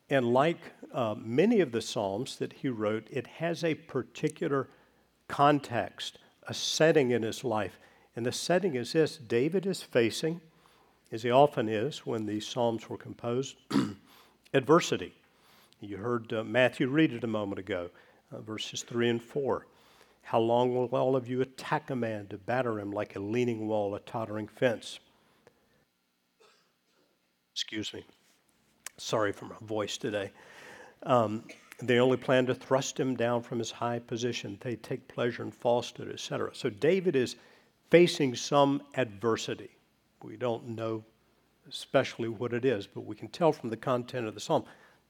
and 0.10 0.34
like 0.34 0.60
uh, 0.94 1.16
many 1.18 1.60
of 1.62 1.72
the 1.72 1.82
psalms 1.82 2.38
that 2.38 2.54
he 2.54 2.70
wrote, 2.70 3.08
it 3.10 3.26
has 3.26 3.64
a 3.64 3.74
particular 3.74 4.70
context, 5.28 6.20
a 6.48 6.54
setting 6.54 7.12
in 7.12 7.24
his 7.24 7.44
life. 7.44 7.80
And 8.16 8.26
the 8.26 8.32
setting 8.32 8.76
is 8.76 8.94
this 8.94 9.18
David 9.18 9.66
is 9.66 9.82
facing, 9.82 10.42
as 11.12 11.24
he 11.24 11.32
often 11.32 11.68
is 11.68 12.06
when 12.06 12.26
these 12.26 12.48
psalms 12.48 12.90
were 12.90 12.98
composed, 12.98 13.58
adversity. 14.54 15.14
You 15.80 15.98
heard 15.98 16.32
uh, 16.32 16.44
Matthew 16.44 16.88
read 16.88 17.12
it 17.12 17.24
a 17.24 17.28
moment 17.28 17.60
ago, 17.60 17.90
uh, 18.32 18.40
verses 18.42 18.84
3 18.84 19.10
and 19.10 19.22
4. 19.22 19.66
How 20.22 20.40
long 20.40 20.74
will 20.74 20.86
all 20.88 21.16
of 21.16 21.28
you 21.28 21.42
attack 21.42 21.90
a 21.90 21.96
man 21.96 22.28
to 22.28 22.38
batter 22.38 22.80
him 22.80 22.92
like 22.92 23.16
a 23.16 23.20
leaning 23.20 23.68
wall, 23.68 23.94
a 23.96 24.00
tottering 24.00 24.48
fence? 24.48 25.00
Excuse 27.54 27.94
me. 27.94 28.06
Sorry 28.98 29.34
for 29.34 29.46
my 29.46 29.56
voice 29.62 29.98
today. 29.98 30.32
Um, 31.04 31.44
they 31.82 32.00
only 32.00 32.18
plan 32.18 32.46
to 32.46 32.56
thrust 32.56 32.98
him 32.98 33.16
down 33.16 33.42
from 33.42 33.60
his 33.60 33.72
high 33.72 34.00
position. 34.00 34.58
They 34.62 34.78
take 34.78 35.08
pleasure 35.08 35.44
in 35.44 35.52
falsehood, 35.52 36.10
etc. 36.10 36.52
So 36.54 36.70
David 36.70 37.16
is 37.16 37.36
facing 37.94 38.34
some 38.36 38.82
adversity. 38.96 39.70
We 40.24 40.36
don't 40.36 40.70
know 40.70 41.04
especially 41.70 42.28
what 42.28 42.52
it 42.52 42.66
is, 42.66 42.88
but 42.88 43.02
we 43.02 43.16
can 43.16 43.28
tell 43.28 43.54
from 43.54 43.70
the 43.70 43.78
content 43.78 44.26
of 44.26 44.34
the 44.34 44.40
psalm 44.40 44.64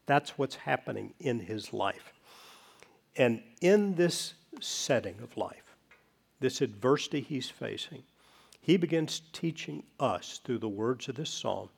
that's 0.04 0.36
what's 0.36 0.56
happening 0.56 1.14
in 1.18 1.40
his 1.40 1.72
life. 1.72 2.12
And 3.16 3.42
in 3.62 3.94
this 3.94 4.34
setting 4.60 5.18
of 5.22 5.34
life, 5.38 5.74
this 6.40 6.60
adversity 6.60 7.22
he's 7.22 7.48
facing, 7.48 8.02
he 8.60 8.76
begins 8.76 9.22
teaching 9.32 9.84
us 9.98 10.42
through 10.44 10.58
the 10.58 10.68
words 10.68 11.08
of 11.08 11.14
this 11.14 11.30
psalm 11.30 11.70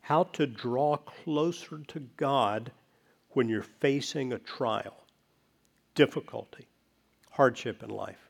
how 0.00 0.22
to 0.22 0.46
draw 0.46 0.96
closer 0.96 1.82
to 1.88 2.00
God 2.16 2.72
when 3.32 3.50
you're 3.50 3.60
facing 3.60 4.32
a 4.32 4.38
trial, 4.38 5.04
difficulty, 5.94 6.66
hardship 7.28 7.82
in 7.82 7.90
life. 7.90 8.29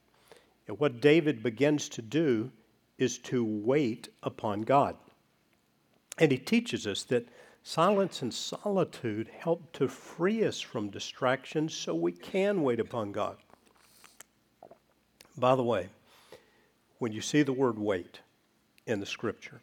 And 0.70 0.78
what 0.78 1.00
David 1.00 1.42
begins 1.42 1.88
to 1.88 2.00
do 2.00 2.52
is 2.96 3.18
to 3.18 3.44
wait 3.44 4.08
upon 4.22 4.60
God. 4.60 4.94
And 6.16 6.30
he 6.30 6.38
teaches 6.38 6.86
us 6.86 7.02
that 7.04 7.26
silence 7.64 8.22
and 8.22 8.32
solitude 8.32 9.28
help 9.36 9.72
to 9.72 9.88
free 9.88 10.44
us 10.44 10.60
from 10.60 10.88
distractions 10.88 11.74
so 11.74 11.92
we 11.92 12.12
can 12.12 12.62
wait 12.62 12.78
upon 12.78 13.10
God. 13.10 13.36
By 15.36 15.56
the 15.56 15.64
way, 15.64 15.88
when 17.00 17.10
you 17.10 17.20
see 17.20 17.42
the 17.42 17.52
word 17.52 17.76
wait 17.76 18.20
in 18.86 19.00
the 19.00 19.06
scripture, 19.06 19.62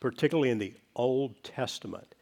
particularly 0.00 0.50
in 0.50 0.58
the 0.58 0.74
Old 0.96 1.44
Testament, 1.44 2.16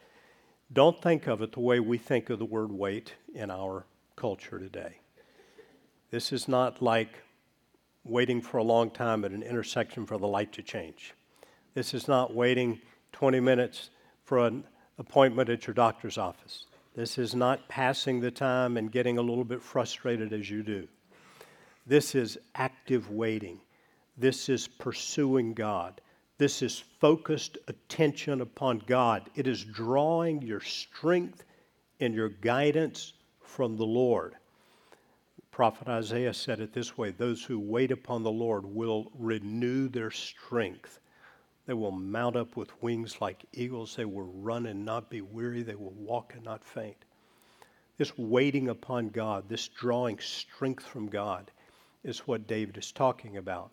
don't 0.71 1.01
think 1.01 1.25
of 1.25 1.41
it 1.41 1.53
the 1.53 1.61
way 1.61 1.79
we 1.79 1.97
think 1.97 2.29
of 2.29 2.37
the 2.37 2.45
word 2.45 2.71
wait 2.71 3.15
in 3.33 3.49
our 3.49 3.87
culture 4.15 4.59
today. 4.59 4.99
This 6.11 6.31
is 6.31 6.47
not 6.47 6.79
like 6.79 7.23
waiting 8.03 8.41
for 8.41 8.57
a 8.57 8.63
long 8.63 8.89
time 8.89 9.25
at 9.25 9.31
an 9.31 9.43
intersection 9.43 10.05
for 10.05 10.17
the 10.17 10.27
light 10.27 10.51
to 10.53 10.61
change. 10.61 11.13
This 11.73 11.93
is 11.93 12.07
not 12.07 12.33
waiting 12.33 12.79
20 13.11 13.39
minutes 13.39 13.89
for 14.23 14.39
an 14.45 14.63
appointment 14.97 15.49
at 15.49 15.67
your 15.67 15.73
doctor's 15.73 16.17
office. 16.17 16.65
This 16.95 17.17
is 17.17 17.35
not 17.35 17.67
passing 17.69 18.19
the 18.19 18.31
time 18.31 18.77
and 18.77 18.91
getting 18.91 19.17
a 19.17 19.21
little 19.21 19.43
bit 19.43 19.61
frustrated 19.61 20.33
as 20.33 20.49
you 20.49 20.63
do. 20.63 20.87
This 21.85 22.15
is 22.15 22.37
active 22.55 23.09
waiting. 23.09 23.59
This 24.17 24.49
is 24.49 24.67
pursuing 24.67 25.53
God. 25.53 26.01
This 26.37 26.61
is 26.61 26.83
focused 26.99 27.57
attention 27.67 28.41
upon 28.41 28.79
God. 28.85 29.29
It 29.35 29.47
is 29.47 29.63
drawing 29.63 30.41
your 30.41 30.61
strength 30.61 31.43
and 31.99 32.13
your 32.13 32.29
guidance 32.29 33.13
from 33.41 33.75
the 33.77 33.85
Lord. 33.85 34.35
Prophet 35.51 35.87
Isaiah 35.87 36.33
said 36.33 36.59
it 36.59 36.73
this 36.73 36.97
way 36.97 37.11
Those 37.11 37.43
who 37.43 37.59
wait 37.59 37.91
upon 37.91 38.23
the 38.23 38.31
Lord 38.31 38.65
will 38.65 39.11
renew 39.17 39.89
their 39.89 40.11
strength. 40.11 40.99
They 41.65 41.73
will 41.73 41.91
mount 41.91 42.35
up 42.35 42.55
with 42.55 42.81
wings 42.81 43.21
like 43.21 43.45
eagles. 43.53 43.95
They 43.95 44.05
will 44.05 44.23
run 44.23 44.65
and 44.65 44.85
not 44.85 45.09
be 45.09 45.21
weary. 45.21 45.61
They 45.61 45.75
will 45.75 45.91
walk 45.91 46.33
and 46.33 46.43
not 46.43 46.63
faint. 46.63 47.05
This 47.97 48.17
waiting 48.17 48.69
upon 48.69 49.09
God, 49.09 49.49
this 49.49 49.67
drawing 49.67 50.19
strength 50.19 50.85
from 50.85 51.09
God, 51.09 51.51
is 52.03 52.19
what 52.19 52.47
David 52.47 52.77
is 52.77 52.91
talking 52.91 53.37
about. 53.37 53.71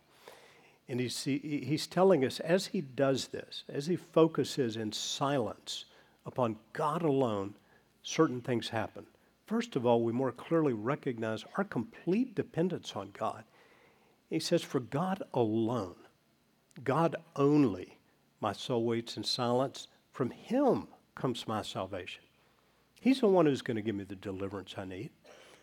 And 0.89 1.01
he's, 1.01 1.25
he's 1.25 1.87
telling 1.87 2.25
us 2.25 2.41
as 2.41 2.67
he 2.67 2.81
does 2.81 3.29
this, 3.29 3.65
as 3.69 3.87
he 3.87 3.97
focuses 3.97 4.77
in 4.77 4.93
silence 4.93 5.85
upon 6.27 6.57
God 6.73 7.03
alone, 7.03 7.55
certain 8.03 8.41
things 8.41 8.69
happen. 8.69 9.07
First 9.47 9.77
of 9.77 9.87
all, 9.87 10.03
we 10.03 10.13
more 10.13 10.33
clearly 10.33 10.73
recognize 10.73 11.45
our 11.57 11.65
complete 11.65 12.35
dependence 12.35 12.95
on 12.97 13.11
God. 13.13 13.45
He 14.29 14.41
says, 14.41 14.63
For 14.63 14.81
God 14.81 15.23
alone, 15.33 15.95
God 16.83 17.17
only, 17.37 17.99
my 18.41 18.53
soul 18.53 18.85
waits 18.85 19.17
in 19.17 19.25
silence. 19.25 19.87
From 20.13 20.31
Him 20.31 20.89
comes 21.15 21.47
my 21.47 21.63
salvation. 21.63 22.23
He's 23.01 23.21
the 23.21 23.29
one 23.29 23.47
who's 23.47 23.63
going 23.63 23.77
to 23.77 23.83
give 23.83 23.95
me 23.95 24.05
the 24.05 24.17
deliverance 24.17 24.75
I 24.77 24.85
need. 24.85 25.11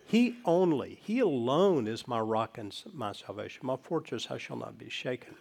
He 0.05 0.37
only, 0.45 0.99
He 1.03 1.19
alone 1.19 1.87
is 1.87 2.07
my 2.07 2.19
rock 2.19 2.57
and 2.57 2.73
my 2.93 3.11
salvation. 3.11 3.65
My 3.65 3.75
fortress, 3.75 4.27
I 4.29 4.37
shall 4.37 4.57
not 4.57 4.77
be 4.77 4.89
shaken. 4.89 5.35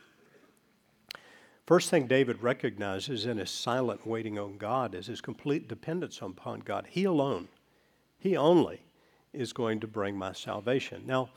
First 1.66 1.90
thing 1.90 2.08
David 2.08 2.42
recognizes 2.42 3.24
in 3.24 3.38
his 3.38 3.50
silent 3.50 4.04
waiting 4.04 4.36
on 4.36 4.58
God 4.58 4.96
is 4.96 5.06
his 5.06 5.20
complete 5.20 5.68
dependence 5.68 6.20
upon 6.20 6.60
God. 6.60 6.86
He 6.90 7.04
alone, 7.04 7.48
He 8.22 8.36
only 8.36 8.80
is 9.32 9.52
going 9.52 9.80
to 9.80 9.88
bring 9.88 10.16
my 10.16 10.32
salvation. 10.32 11.02
Now, 11.04 11.30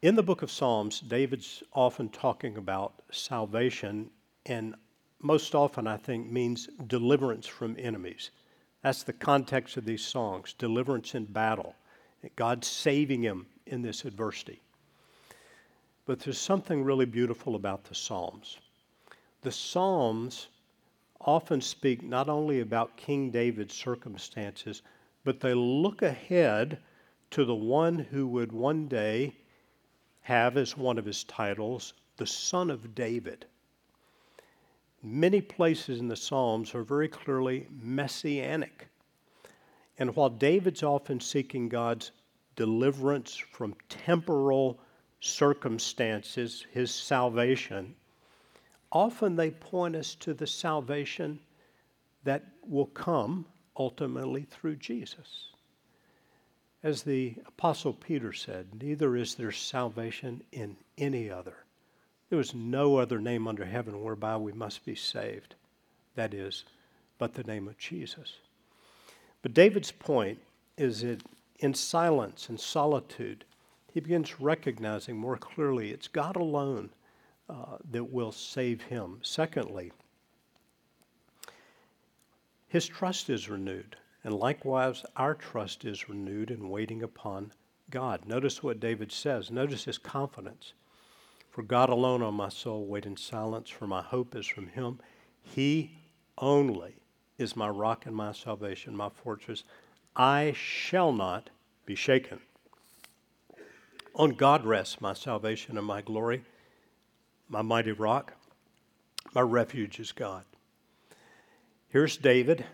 in 0.00 0.14
the 0.14 0.22
book 0.22 0.42
of 0.42 0.50
Psalms, 0.50 1.00
David's 1.00 1.64
often 1.72 2.08
talking 2.08 2.56
about 2.56 3.02
salvation, 3.10 4.08
and 4.46 4.76
most 5.20 5.56
often, 5.56 5.88
I 5.88 5.96
think, 5.96 6.30
means 6.30 6.68
deliverance 6.86 7.48
from 7.48 7.74
enemies. 7.80 8.30
That's 8.82 9.02
the 9.02 9.12
context 9.12 9.76
of 9.76 9.84
these 9.84 10.04
songs 10.04 10.54
deliverance 10.56 11.16
in 11.16 11.24
battle. 11.24 11.74
God 12.36 12.64
saving 12.64 13.22
him 13.24 13.46
in 13.66 13.82
this 13.82 14.04
adversity. 14.04 14.60
But 16.06 16.20
there's 16.20 16.38
something 16.38 16.84
really 16.84 17.06
beautiful 17.06 17.56
about 17.56 17.82
the 17.82 17.96
Psalms. 17.96 18.56
The 19.40 19.50
Psalms 19.50 20.46
often 21.20 21.60
speak 21.60 22.04
not 22.04 22.28
only 22.28 22.60
about 22.60 22.96
King 22.96 23.32
David's 23.32 23.74
circumstances, 23.74 24.82
but 25.24 25.40
they 25.40 25.54
look 25.54 26.02
ahead 26.02 26.78
to 27.30 27.44
the 27.44 27.54
one 27.54 27.98
who 27.98 28.26
would 28.26 28.52
one 28.52 28.88
day 28.88 29.34
have 30.22 30.56
as 30.56 30.76
one 30.76 30.98
of 30.98 31.04
his 31.04 31.24
titles 31.24 31.94
the 32.16 32.26
Son 32.26 32.70
of 32.70 32.94
David. 32.94 33.46
Many 35.02 35.40
places 35.40 35.98
in 35.98 36.08
the 36.08 36.16
Psalms 36.16 36.74
are 36.74 36.82
very 36.84 37.08
clearly 37.08 37.66
messianic. 37.70 38.88
And 39.98 40.14
while 40.14 40.28
David's 40.28 40.82
often 40.82 41.20
seeking 41.20 41.68
God's 41.68 42.12
deliverance 42.54 43.34
from 43.34 43.74
temporal 43.88 44.78
circumstances, 45.20 46.66
his 46.72 46.90
salvation, 46.92 47.94
often 48.92 49.34
they 49.34 49.50
point 49.50 49.96
us 49.96 50.14
to 50.16 50.34
the 50.34 50.46
salvation 50.46 51.40
that 52.24 52.44
will 52.68 52.86
come 52.86 53.46
ultimately 53.76 54.42
through 54.42 54.76
Jesus. 54.76 55.46
As 56.82 57.02
the 57.02 57.36
Apostle 57.46 57.92
Peter 57.92 58.32
said, 58.32 58.66
neither 58.80 59.16
is 59.16 59.34
there 59.34 59.52
salvation 59.52 60.42
in 60.50 60.76
any 60.98 61.30
other. 61.30 61.56
There 62.28 62.40
is 62.40 62.54
no 62.54 62.96
other 62.96 63.20
name 63.20 63.46
under 63.46 63.64
heaven 63.64 64.02
whereby 64.02 64.36
we 64.36 64.52
must 64.52 64.84
be 64.84 64.94
saved. 64.94 65.54
That 66.14 66.34
is, 66.34 66.64
but 67.18 67.34
the 67.34 67.44
name 67.44 67.68
of 67.68 67.78
Jesus. 67.78 68.36
But 69.42 69.54
David's 69.54 69.92
point 69.92 70.38
is 70.76 71.02
that 71.02 71.22
in 71.58 71.74
silence 71.74 72.48
and 72.48 72.58
solitude, 72.58 73.44
he 73.92 74.00
begins 74.00 74.40
recognizing 74.40 75.16
more 75.16 75.36
clearly 75.36 75.90
it's 75.90 76.08
God 76.08 76.36
alone 76.36 76.90
uh, 77.48 77.76
that 77.90 78.04
will 78.04 78.32
save 78.32 78.82
him. 78.82 79.18
Secondly, 79.22 79.92
his 82.72 82.88
trust 82.88 83.28
is 83.28 83.50
renewed, 83.50 83.96
and 84.24 84.32
likewise 84.32 85.04
our 85.14 85.34
trust 85.34 85.84
is 85.84 86.08
renewed 86.08 86.50
in 86.50 86.70
waiting 86.70 87.02
upon 87.02 87.52
God. 87.90 88.24
Notice 88.24 88.62
what 88.62 88.80
David 88.80 89.12
says. 89.12 89.50
Notice 89.50 89.84
his 89.84 89.98
confidence. 89.98 90.72
For 91.50 91.62
God 91.62 91.90
alone 91.90 92.22
on 92.22 92.32
my 92.32 92.48
soul 92.48 92.86
wait 92.86 93.04
in 93.04 93.18
silence, 93.18 93.68
for 93.68 93.86
my 93.86 94.00
hope 94.00 94.34
is 94.34 94.46
from 94.46 94.68
him. 94.68 95.00
He 95.42 95.98
only 96.38 96.96
is 97.36 97.54
my 97.54 97.68
rock 97.68 98.06
and 98.06 98.16
my 98.16 98.32
salvation, 98.32 98.96
my 98.96 99.10
fortress. 99.10 99.64
I 100.16 100.54
shall 100.56 101.12
not 101.12 101.50
be 101.84 101.94
shaken. 101.94 102.40
On 104.14 104.30
God 104.30 104.64
rests 104.64 104.98
my 104.98 105.12
salvation 105.12 105.76
and 105.76 105.86
my 105.86 106.00
glory, 106.00 106.42
my 107.50 107.60
mighty 107.60 107.92
rock. 107.92 108.32
My 109.34 109.42
refuge 109.42 110.00
is 110.00 110.10
God. 110.12 110.44
Here's 111.92 112.16
David 112.16 112.64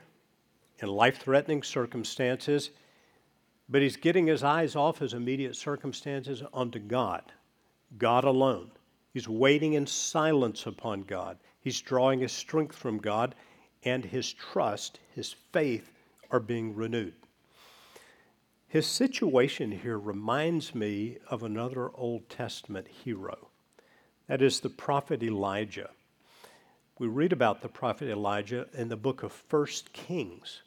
in 0.81 0.89
life 0.89 1.19
threatening 1.19 1.65
circumstances, 1.65 2.71
but 3.69 3.83
he's 3.83 3.97
getting 3.97 4.29
his 4.29 4.45
eyes 4.45 4.77
off 4.77 5.01
his 5.01 5.13
immediate 5.13 5.57
circumstances 5.57 6.45
onto 6.53 6.79
God. 6.79 7.33
God 7.99 8.23
alone. 8.23 8.71
He's 9.13 9.29
waiting 9.29 9.73
in 9.73 9.89
silence 9.89 10.67
upon 10.67 11.03
God. 11.03 11.37
He's 11.61 11.81
drawing 11.81 12.21
his 12.21 12.31
strength 12.31 12.77
from 12.77 12.99
God, 12.99 13.35
and 13.83 14.05
his 14.05 14.33
trust, 14.33 15.01
his 15.17 15.35
faith 15.53 15.91
are 16.31 16.39
being 16.39 16.77
renewed. 16.77 17.15
His 18.69 18.87
situation 18.87 19.73
here 19.73 19.99
reminds 19.99 20.77
me 20.77 21.19
of 21.29 21.43
another 21.43 21.91
Old 21.93 22.29
Testament 22.29 22.87
hero. 22.87 23.49
That 24.29 24.43
is 24.43 24.61
the 24.61 24.71
prophet 24.71 25.25
Elijah. 25.25 25.91
We 26.99 27.07
read 27.07 27.33
about 27.33 27.63
the 27.63 27.69
prophet 27.69 28.09
Elijah 28.09 28.67
in 28.75 28.89
the 28.89 28.97
book 28.97 29.23
of 29.23 29.31
First 29.31 29.93
Kings. 29.93 30.63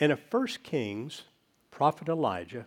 And 0.00 0.10
in 0.10 0.18
First 0.18 0.64
Kings, 0.64 1.22
prophet 1.70 2.08
Elijah, 2.08 2.66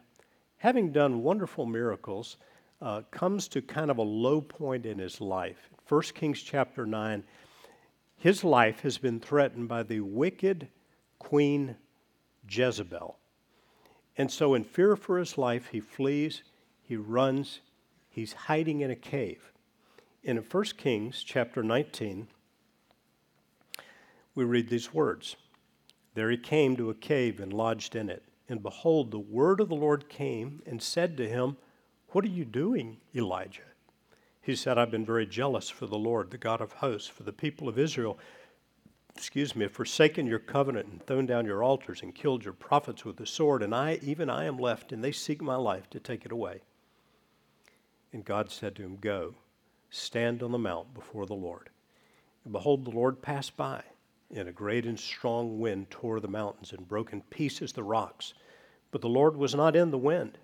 having 0.58 0.94
done 0.94 1.22
wonderful 1.22 1.66
miracles, 1.66 2.38
uh, 2.82 3.02
comes 3.12 3.50
to 3.50 3.62
kind 3.62 3.92
of 3.92 3.98
a 3.98 4.04
low 4.04 4.40
point 4.40 4.86
in 4.86 5.00
his 5.00 5.20
life. 5.20 5.70
1 5.90 6.02
Kings 6.14 6.42
chapter 6.42 6.86
9, 6.86 7.24
his 8.16 8.46
life 8.46 8.80
has 8.82 8.98
been 8.98 9.20
threatened 9.20 9.68
by 9.68 9.84
the 9.84 10.00
wicked 10.00 10.70
queen 11.20 11.76
Jezebel. 12.50 13.18
And 14.18 14.32
so, 14.32 14.54
in 14.54 14.64
fear 14.64 14.96
for 14.96 15.18
his 15.18 15.38
life, 15.38 15.68
he 15.68 15.80
flees, 15.82 16.42
he 16.82 16.96
runs, 16.96 17.60
He's 18.10 18.34
hiding 18.34 18.80
in 18.80 18.90
a 18.90 18.96
cave. 18.96 19.52
In 20.24 20.38
1 20.38 20.64
Kings 20.76 21.22
chapter 21.24 21.62
19, 21.62 22.28
we 24.38 24.44
read 24.44 24.70
these 24.70 24.94
words 24.94 25.36
There 26.14 26.30
he 26.30 26.38
came 26.38 26.78
to 26.78 26.92
a 26.92 26.96
cave 26.96 27.40
and 27.40 27.52
lodged 27.52 27.96
in 27.96 28.08
it. 28.08 28.24
And 28.48 28.62
behold, 28.62 29.10
the 29.10 29.20
word 29.20 29.60
of 29.60 29.68
the 29.68 29.76
Lord 29.76 30.08
came 30.08 30.62
and 30.66 30.82
said 30.82 31.18
to 31.18 31.28
him, 31.28 31.58
What 32.10 32.24
are 32.24 32.30
you 32.30 32.46
doing, 32.46 32.98
Elijah? 33.16 33.64
He 34.40 34.56
said, 34.56 34.78
I've 34.78 34.92
been 34.92 35.06
very 35.06 35.26
jealous 35.26 35.70
for 35.70 35.88
the 35.88 35.98
Lord, 35.98 36.30
the 36.30 36.38
God 36.38 36.62
of 36.62 36.72
hosts, 36.72 37.10
for 37.10 37.24
the 37.24 37.34
people 37.34 37.68
of 37.68 37.80
Israel. 37.80 38.20
Excuse 39.16 39.56
me, 39.56 39.64
have 39.64 39.72
forsaken 39.72 40.28
your 40.28 40.40
covenant 40.40 40.88
and 40.88 41.04
thrown 41.04 41.26
down 41.26 41.48
your 41.48 41.64
altars 41.64 42.04
and 42.04 42.14
killed 42.14 42.46
your 42.46 42.54
prophets 42.54 43.04
with 43.04 43.18
the 43.18 43.26
sword, 43.26 43.64
and 43.64 43.74
I, 43.74 44.00
even 44.04 44.30
I, 44.30 44.46
am 44.46 44.60
left, 44.60 44.92
and 44.92 45.04
they 45.04 45.12
seek 45.12 45.42
my 45.42 45.56
life 45.56 45.90
to 45.90 46.00
take 46.00 46.26
it 46.26 46.32
away. 46.32 46.62
And 48.14 48.24
God 48.24 48.52
said 48.52 48.76
to 48.76 48.84
him, 48.84 48.98
Go, 49.02 49.34
stand 49.90 50.44
on 50.44 50.52
the 50.52 50.60
mount 50.60 50.94
before 50.94 51.26
the 51.26 51.34
Lord. 51.34 51.72
And 52.44 52.54
behold, 52.54 52.86
the 52.86 52.92
Lord 52.92 53.24
passed 53.24 53.58
by 53.58 53.84
and 54.34 54.50
a 54.50 54.52
great 54.52 54.86
and 54.86 55.00
strong 55.00 55.60
wind 55.60 55.90
tore 55.90 56.20
the 56.20 56.28
mountains 56.28 56.74
and 56.74 56.88
broke 56.88 57.14
in 57.14 57.22
pieces 57.22 57.72
the 57.72 57.84
rocks. 57.84 58.34
But 58.92 59.02
the 59.02 59.10
Lord 59.10 59.38
was 59.38 59.56
not 59.56 59.76
in 59.76 59.92
the 59.92 59.98
wind. 59.98 60.38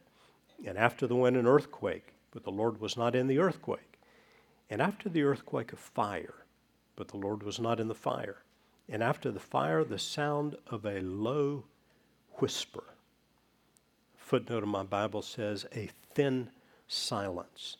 And 0.66 0.78
after 0.78 1.08
the 1.08 1.16
wind, 1.16 1.36
an 1.36 1.48
earthquake, 1.48 2.14
but 2.32 2.44
the 2.44 2.52
Lord 2.52 2.80
was 2.80 2.96
not 2.96 3.16
in 3.16 3.28
the 3.28 3.40
earthquake. 3.40 4.00
And 4.70 4.82
after 4.82 5.10
the 5.10 5.24
earthquake, 5.24 5.74
a 5.74 5.76
fire, 5.76 6.46
but 6.96 7.10
the 7.10 7.18
Lord 7.18 7.44
was 7.44 7.60
not 7.60 7.80
in 7.80 7.88
the 7.88 7.96
fire. 7.96 8.44
And 8.90 9.04
after 9.04 9.32
the 9.32 9.40
fire, 9.40 9.84
the 9.84 10.00
sound 10.00 10.56
of 10.68 10.86
a 10.86 11.02
low 11.02 11.66
whisper. 12.36 12.84
Footnote 14.16 14.64
of 14.64 14.70
my 14.70 14.84
Bible 14.84 15.22
says, 15.22 15.66
a 15.76 15.90
thin 16.14 16.50
silence. 16.88 17.78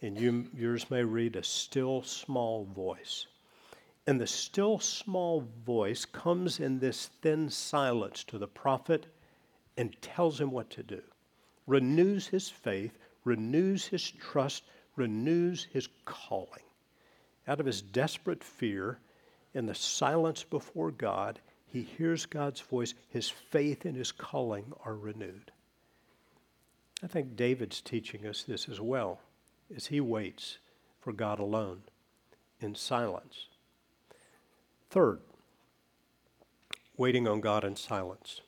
And 0.00 0.18
you, 0.18 0.48
yours 0.56 0.90
may 0.90 1.04
read, 1.04 1.36
a 1.36 1.42
still 1.42 2.02
small 2.02 2.64
voice. 2.64 3.26
And 4.06 4.20
the 4.20 4.26
still 4.26 4.78
small 4.78 5.46
voice 5.64 6.04
comes 6.04 6.58
in 6.58 6.78
this 6.78 7.06
thin 7.22 7.50
silence 7.50 8.24
to 8.24 8.38
the 8.38 8.48
prophet 8.48 9.06
and 9.76 10.00
tells 10.02 10.40
him 10.40 10.50
what 10.50 10.70
to 10.70 10.82
do, 10.82 11.02
renews 11.66 12.26
his 12.26 12.48
faith, 12.48 12.98
renews 13.24 13.86
his 13.86 14.10
trust, 14.10 14.64
renews 14.96 15.64
his 15.72 15.88
calling. 16.04 16.64
Out 17.46 17.60
of 17.60 17.66
his 17.66 17.82
desperate 17.82 18.42
fear, 18.42 18.98
in 19.54 19.66
the 19.66 19.74
silence 19.74 20.44
before 20.44 20.90
God, 20.90 21.40
he 21.66 21.82
hears 21.82 22.26
God's 22.26 22.60
voice. 22.60 22.94
His 23.08 23.28
faith 23.28 23.84
and 23.84 23.96
his 23.96 24.12
calling 24.12 24.72
are 24.84 24.94
renewed. 24.94 25.52
I 27.02 27.06
think 27.06 27.36
David's 27.36 27.80
teaching 27.80 28.26
us 28.26 28.42
this 28.42 28.68
as 28.68 28.80
well 28.80 29.20
as 29.74 29.86
he 29.86 30.00
waits 30.00 30.58
for 31.00 31.12
God 31.12 31.38
alone 31.38 31.82
in 32.60 32.74
silence. 32.74 33.46
Third, 34.90 35.20
waiting 36.96 37.28
on 37.28 37.40
God 37.40 37.62
in 37.62 37.76
silence. 37.76 38.40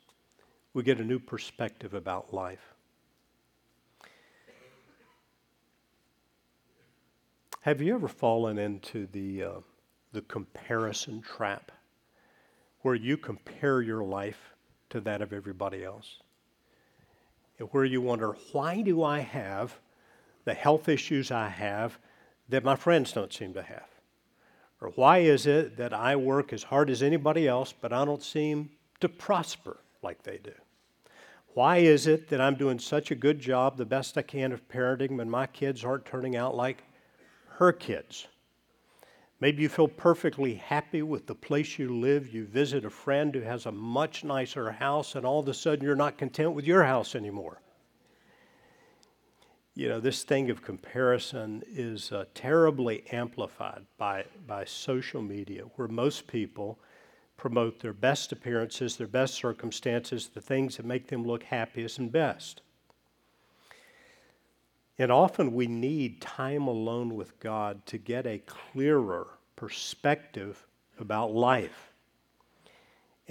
We 0.74 0.82
get 0.82 0.98
a 0.98 1.04
new 1.04 1.20
perspective 1.20 1.94
about 1.94 2.34
life. 2.34 2.74
Have 7.60 7.80
you 7.80 7.94
ever 7.94 8.08
fallen 8.08 8.58
into 8.58 9.06
the, 9.12 9.44
uh, 9.44 9.50
the 10.10 10.22
comparison 10.22 11.22
trap 11.22 11.70
where 12.80 12.96
you 12.96 13.16
compare 13.16 13.80
your 13.80 14.02
life 14.02 14.50
to 14.90 15.00
that 15.02 15.22
of 15.22 15.32
everybody 15.32 15.84
else? 15.84 16.16
And 17.60 17.68
where 17.70 17.84
you 17.84 18.00
wonder, 18.00 18.32
why 18.50 18.82
do 18.82 19.04
I 19.04 19.20
have 19.20 19.78
the 20.44 20.54
health 20.54 20.88
issues 20.88 21.30
I 21.30 21.46
have 21.46 22.00
that 22.48 22.64
my 22.64 22.74
friends 22.74 23.12
don't 23.12 23.32
seem 23.32 23.54
to 23.54 23.62
have? 23.62 23.91
Or 24.82 24.90
why 24.96 25.18
is 25.18 25.46
it 25.46 25.76
that 25.76 25.94
I 25.94 26.16
work 26.16 26.52
as 26.52 26.64
hard 26.64 26.90
as 26.90 27.04
anybody 27.04 27.46
else, 27.46 27.72
but 27.72 27.92
I 27.92 28.04
don't 28.04 28.22
seem 28.22 28.70
to 28.98 29.08
prosper 29.08 29.78
like 30.02 30.24
they 30.24 30.38
do? 30.38 30.52
Why 31.54 31.76
is 31.76 32.08
it 32.08 32.28
that 32.30 32.40
I'm 32.40 32.56
doing 32.56 32.80
such 32.80 33.12
a 33.12 33.14
good 33.14 33.38
job, 33.38 33.76
the 33.76 33.84
best 33.84 34.18
I 34.18 34.22
can 34.22 34.50
of 34.50 34.66
parenting, 34.68 35.18
when 35.18 35.30
my 35.30 35.46
kids 35.46 35.84
aren't 35.84 36.04
turning 36.04 36.34
out 36.34 36.56
like 36.56 36.82
her 37.58 37.70
kids? 37.72 38.26
Maybe 39.38 39.62
you 39.62 39.68
feel 39.68 39.86
perfectly 39.86 40.54
happy 40.54 41.02
with 41.02 41.28
the 41.28 41.34
place 41.34 41.78
you 41.78 42.00
live. 42.00 42.34
You 42.34 42.44
visit 42.44 42.84
a 42.84 42.90
friend 42.90 43.32
who 43.32 43.42
has 43.42 43.66
a 43.66 43.72
much 43.72 44.24
nicer 44.24 44.72
house, 44.72 45.14
and 45.14 45.24
all 45.24 45.40
of 45.40 45.48
a 45.48 45.54
sudden 45.54 45.84
you're 45.84 45.94
not 45.94 46.18
content 46.18 46.54
with 46.54 46.66
your 46.66 46.82
house 46.82 47.14
anymore 47.14 47.60
you 49.74 49.88
know, 49.88 50.00
this 50.00 50.22
thing 50.22 50.50
of 50.50 50.62
comparison 50.62 51.62
is 51.66 52.12
uh, 52.12 52.26
terribly 52.34 53.04
amplified 53.10 53.86
by, 53.96 54.24
by 54.46 54.64
social 54.64 55.22
media, 55.22 55.62
where 55.76 55.88
most 55.88 56.26
people 56.26 56.78
promote 57.38 57.80
their 57.80 57.94
best 57.94 58.32
appearances, 58.32 58.96
their 58.96 59.06
best 59.06 59.34
circumstances, 59.34 60.28
the 60.28 60.40
things 60.40 60.76
that 60.76 60.86
make 60.86 61.08
them 61.08 61.24
look 61.24 61.42
happiest 61.44 61.98
and 61.98 62.12
best. 62.12 62.60
And 64.98 65.10
often 65.10 65.54
we 65.54 65.66
need 65.66 66.20
time 66.20 66.66
alone 66.66 67.16
with 67.16 67.40
God 67.40 67.84
to 67.86 67.98
get 67.98 68.26
a 68.26 68.38
clearer 68.38 69.26
perspective 69.56 70.66
about 71.00 71.32
life. 71.32 71.91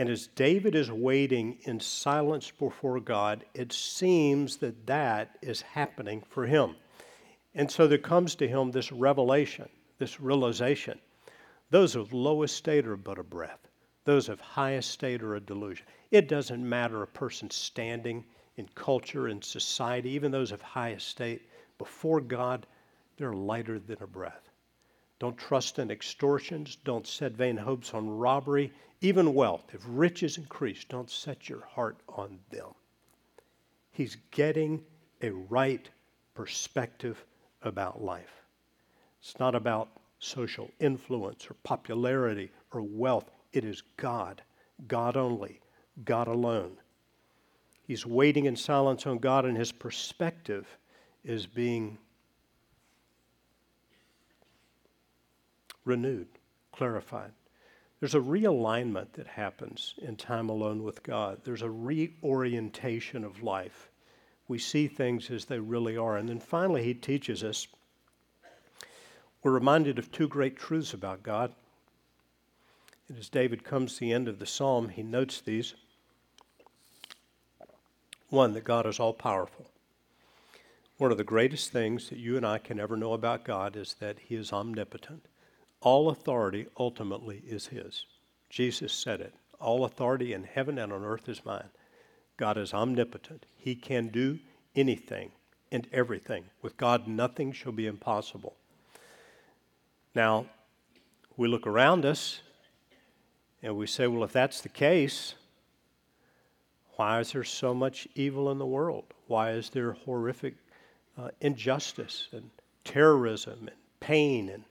And 0.01 0.09
as 0.09 0.25
David 0.25 0.73
is 0.73 0.91
waiting 0.91 1.59
in 1.61 1.79
silence 1.79 2.49
before 2.49 2.99
God, 2.99 3.45
it 3.53 3.71
seems 3.71 4.57
that 4.57 4.87
that 4.87 5.37
is 5.43 5.61
happening 5.61 6.23
for 6.27 6.47
him. 6.47 6.75
And 7.53 7.69
so 7.69 7.85
there 7.85 7.99
comes 7.99 8.33
to 8.37 8.47
him 8.47 8.71
this 8.71 8.91
revelation, 8.91 9.69
this 9.99 10.19
realization. 10.19 10.99
Those 11.69 11.95
of 11.95 12.13
lowest 12.13 12.55
state 12.55 12.87
are 12.87 12.97
but 12.97 13.19
a 13.19 13.23
breath, 13.23 13.59
those 14.03 14.27
of 14.27 14.39
highest 14.39 14.89
state 14.89 15.21
are 15.21 15.35
a 15.35 15.39
delusion. 15.39 15.85
It 16.09 16.27
doesn't 16.27 16.67
matter 16.67 17.03
a 17.03 17.07
person's 17.07 17.53
standing 17.53 18.25
in 18.57 18.67
culture 18.73 19.27
and 19.27 19.43
society, 19.43 20.09
even 20.09 20.31
those 20.31 20.51
of 20.51 20.63
highest 20.63 21.09
state, 21.09 21.43
before 21.77 22.21
God, 22.21 22.65
they're 23.17 23.33
lighter 23.33 23.77
than 23.77 24.01
a 24.01 24.07
breath. 24.07 24.49
Don't 25.21 25.37
trust 25.37 25.77
in 25.77 25.91
extortions. 25.91 26.77
Don't 26.83 27.05
set 27.05 27.33
vain 27.33 27.55
hopes 27.55 27.93
on 27.93 28.09
robbery. 28.09 28.73
Even 29.01 29.35
wealth, 29.35 29.65
if 29.71 29.83
riches 29.85 30.39
increase, 30.39 30.83
don't 30.83 31.11
set 31.11 31.47
your 31.47 31.61
heart 31.61 31.97
on 32.09 32.39
them. 32.49 32.73
He's 33.91 34.17
getting 34.31 34.83
a 35.21 35.29
right 35.29 35.87
perspective 36.33 37.23
about 37.61 38.01
life. 38.03 38.47
It's 39.21 39.37
not 39.39 39.53
about 39.53 39.89
social 40.17 40.71
influence 40.79 41.45
or 41.51 41.53
popularity 41.61 42.49
or 42.71 42.81
wealth. 42.81 43.29
It 43.53 43.63
is 43.63 43.83
God, 43.97 44.41
God 44.87 45.17
only, 45.17 45.59
God 46.03 46.29
alone. 46.29 46.77
He's 47.83 48.07
waiting 48.07 48.45
in 48.45 48.55
silence 48.55 49.05
on 49.05 49.19
God, 49.19 49.45
and 49.45 49.55
his 49.55 49.71
perspective 49.71 50.65
is 51.23 51.45
being 51.45 51.99
renewed, 55.85 56.27
clarified. 56.71 57.31
There's 57.99 58.15
a 58.15 58.19
realignment 58.19 59.13
that 59.13 59.27
happens 59.27 59.93
in 60.01 60.15
time 60.15 60.49
alone 60.49 60.83
with 60.83 61.03
God. 61.03 61.41
There's 61.43 61.61
a 61.61 61.69
reorientation 61.69 63.23
of 63.23 63.43
life. 63.43 63.89
We 64.47 64.57
see 64.57 64.87
things 64.87 65.29
as 65.29 65.45
they 65.45 65.59
really 65.59 65.97
are. 65.97 66.17
And 66.17 66.27
then 66.27 66.39
finally, 66.39 66.83
he 66.83 66.93
teaches 66.93 67.43
us 67.43 67.67
we're 69.43 69.51
reminded 69.51 69.97
of 69.97 70.11
two 70.11 70.27
great 70.27 70.55
truths 70.55 70.93
about 70.93 71.23
God. 71.23 71.53
And 73.09 73.17
as 73.17 73.29
David 73.29 73.63
comes 73.63 73.93
to 73.93 73.99
the 74.01 74.13
end 74.13 74.27
of 74.27 74.39
the 74.39 74.45
psalm, 74.45 74.89
he 74.89 75.01
notes 75.01 75.41
these. 75.41 75.73
One, 78.29 78.53
that 78.53 78.63
God 78.63 78.85
is 78.85 78.99
all 78.99 79.13
powerful. 79.13 79.65
One 80.97 81.11
of 81.11 81.17
the 81.17 81.23
greatest 81.23 81.71
things 81.71 82.09
that 82.09 82.19
you 82.19 82.37
and 82.37 82.45
I 82.45 82.59
can 82.59 82.79
ever 82.79 82.95
know 82.95 83.13
about 83.13 83.43
God 83.43 83.75
is 83.75 83.95
that 83.99 84.19
he 84.19 84.35
is 84.35 84.53
omnipotent. 84.53 85.25
All 85.81 86.09
authority 86.09 86.67
ultimately 86.77 87.41
is 87.47 87.67
His. 87.67 88.05
Jesus 88.49 88.93
said 88.93 89.21
it. 89.21 89.33
All 89.59 89.85
authority 89.85 90.33
in 90.33 90.43
heaven 90.43 90.77
and 90.77 90.91
on 90.91 91.03
earth 91.03 91.27
is 91.29 91.45
mine. 91.45 91.69
God 92.37 92.57
is 92.57 92.73
omnipotent. 92.73 93.45
He 93.57 93.75
can 93.75 94.07
do 94.07 94.39
anything 94.75 95.31
and 95.71 95.87
everything. 95.91 96.45
With 96.61 96.77
God, 96.77 97.07
nothing 97.07 97.51
shall 97.51 97.71
be 97.71 97.87
impossible. 97.87 98.55
Now, 100.13 100.45
we 101.37 101.47
look 101.47 101.65
around 101.65 102.05
us 102.05 102.41
and 103.63 103.77
we 103.77 103.87
say, 103.87 104.07
well, 104.07 104.23
if 104.23 104.33
that's 104.33 104.61
the 104.61 104.69
case, 104.69 105.35
why 106.95 107.19
is 107.19 107.31
there 107.31 107.43
so 107.43 107.73
much 107.73 108.07
evil 108.15 108.51
in 108.51 108.57
the 108.57 108.65
world? 108.65 109.05
Why 109.27 109.51
is 109.51 109.69
there 109.69 109.93
horrific 109.93 110.55
uh, 111.17 111.29
injustice 111.39 112.27
and 112.31 112.49
terrorism 112.83 113.67
and 113.67 113.77
pain 113.99 114.49
and 114.49 114.63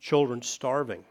children 0.00 0.40
starving. 0.40 1.04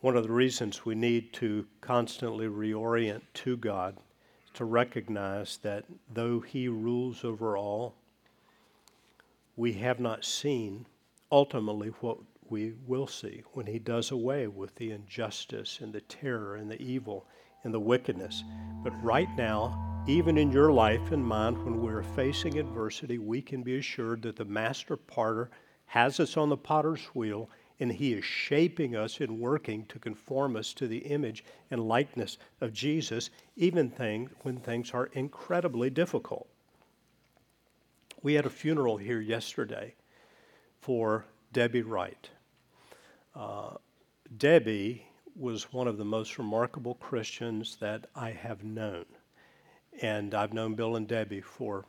One 0.00 0.16
of 0.16 0.22
the 0.22 0.32
reasons 0.32 0.84
we 0.84 0.94
need 0.94 1.32
to 1.34 1.66
constantly 1.80 2.46
reorient 2.46 3.22
to 3.34 3.56
God, 3.56 3.96
is 4.44 4.50
to 4.54 4.64
recognize 4.64 5.56
that 5.62 5.86
though 6.12 6.40
He 6.40 6.68
rules 6.68 7.24
over 7.24 7.56
all, 7.56 7.94
we 9.56 9.72
have 9.72 9.98
not 9.98 10.24
seen 10.24 10.86
ultimately 11.32 11.88
what 12.00 12.18
we 12.48 12.74
will 12.86 13.06
see 13.06 13.42
when 13.54 13.66
He 13.66 13.78
does 13.78 14.10
away 14.10 14.46
with 14.46 14.74
the 14.76 14.92
injustice 14.92 15.80
and 15.80 15.92
the 15.92 16.02
terror 16.02 16.56
and 16.56 16.70
the 16.70 16.80
evil 16.80 17.26
and 17.64 17.74
the 17.74 17.80
wickedness. 17.80 18.44
But 18.84 18.92
right 19.02 19.28
now, 19.36 20.04
even 20.06 20.38
in 20.38 20.52
your 20.52 20.70
life 20.70 21.10
and 21.10 21.24
mine, 21.24 21.62
when 21.64 21.82
we're 21.82 22.02
facing 22.02 22.58
adversity, 22.58 23.18
we 23.18 23.42
can 23.42 23.62
be 23.62 23.78
assured 23.78 24.22
that 24.22 24.36
the 24.36 24.44
Master 24.44 24.96
Potter 24.96 25.50
has 25.88 26.20
us 26.20 26.36
on 26.36 26.50
the 26.50 26.56
potter's 26.56 27.04
wheel 27.14 27.48
and 27.80 27.92
He 27.92 28.12
is 28.12 28.24
shaping 28.24 28.94
us 28.94 29.20
and 29.20 29.40
working 29.40 29.86
to 29.86 29.98
conform 29.98 30.54
us 30.54 30.74
to 30.74 30.86
the 30.86 30.98
image 30.98 31.44
and 31.70 31.88
likeness 31.88 32.36
of 32.60 32.72
Jesus, 32.72 33.30
even 33.56 33.88
thing, 33.88 34.28
when 34.42 34.58
things 34.58 34.90
are 34.92 35.06
incredibly 35.14 35.88
difficult. 35.88 36.46
We 38.22 38.34
had 38.34 38.44
a 38.44 38.50
funeral 38.50 38.96
here 38.96 39.20
yesterday 39.20 39.94
for 40.80 41.24
Debbie 41.52 41.82
Wright. 41.82 42.28
Uh, 43.34 43.74
Debbie 44.36 45.06
was 45.36 45.72
one 45.72 45.86
of 45.86 45.96
the 45.96 46.04
most 46.04 46.36
remarkable 46.36 46.96
Christians 46.96 47.76
that 47.76 48.10
I 48.14 48.30
have 48.32 48.64
known. 48.64 49.06
And 50.02 50.34
I've 50.34 50.52
known 50.52 50.74
Bill 50.74 50.96
and 50.96 51.06
Debbie 51.06 51.40
for 51.40 51.86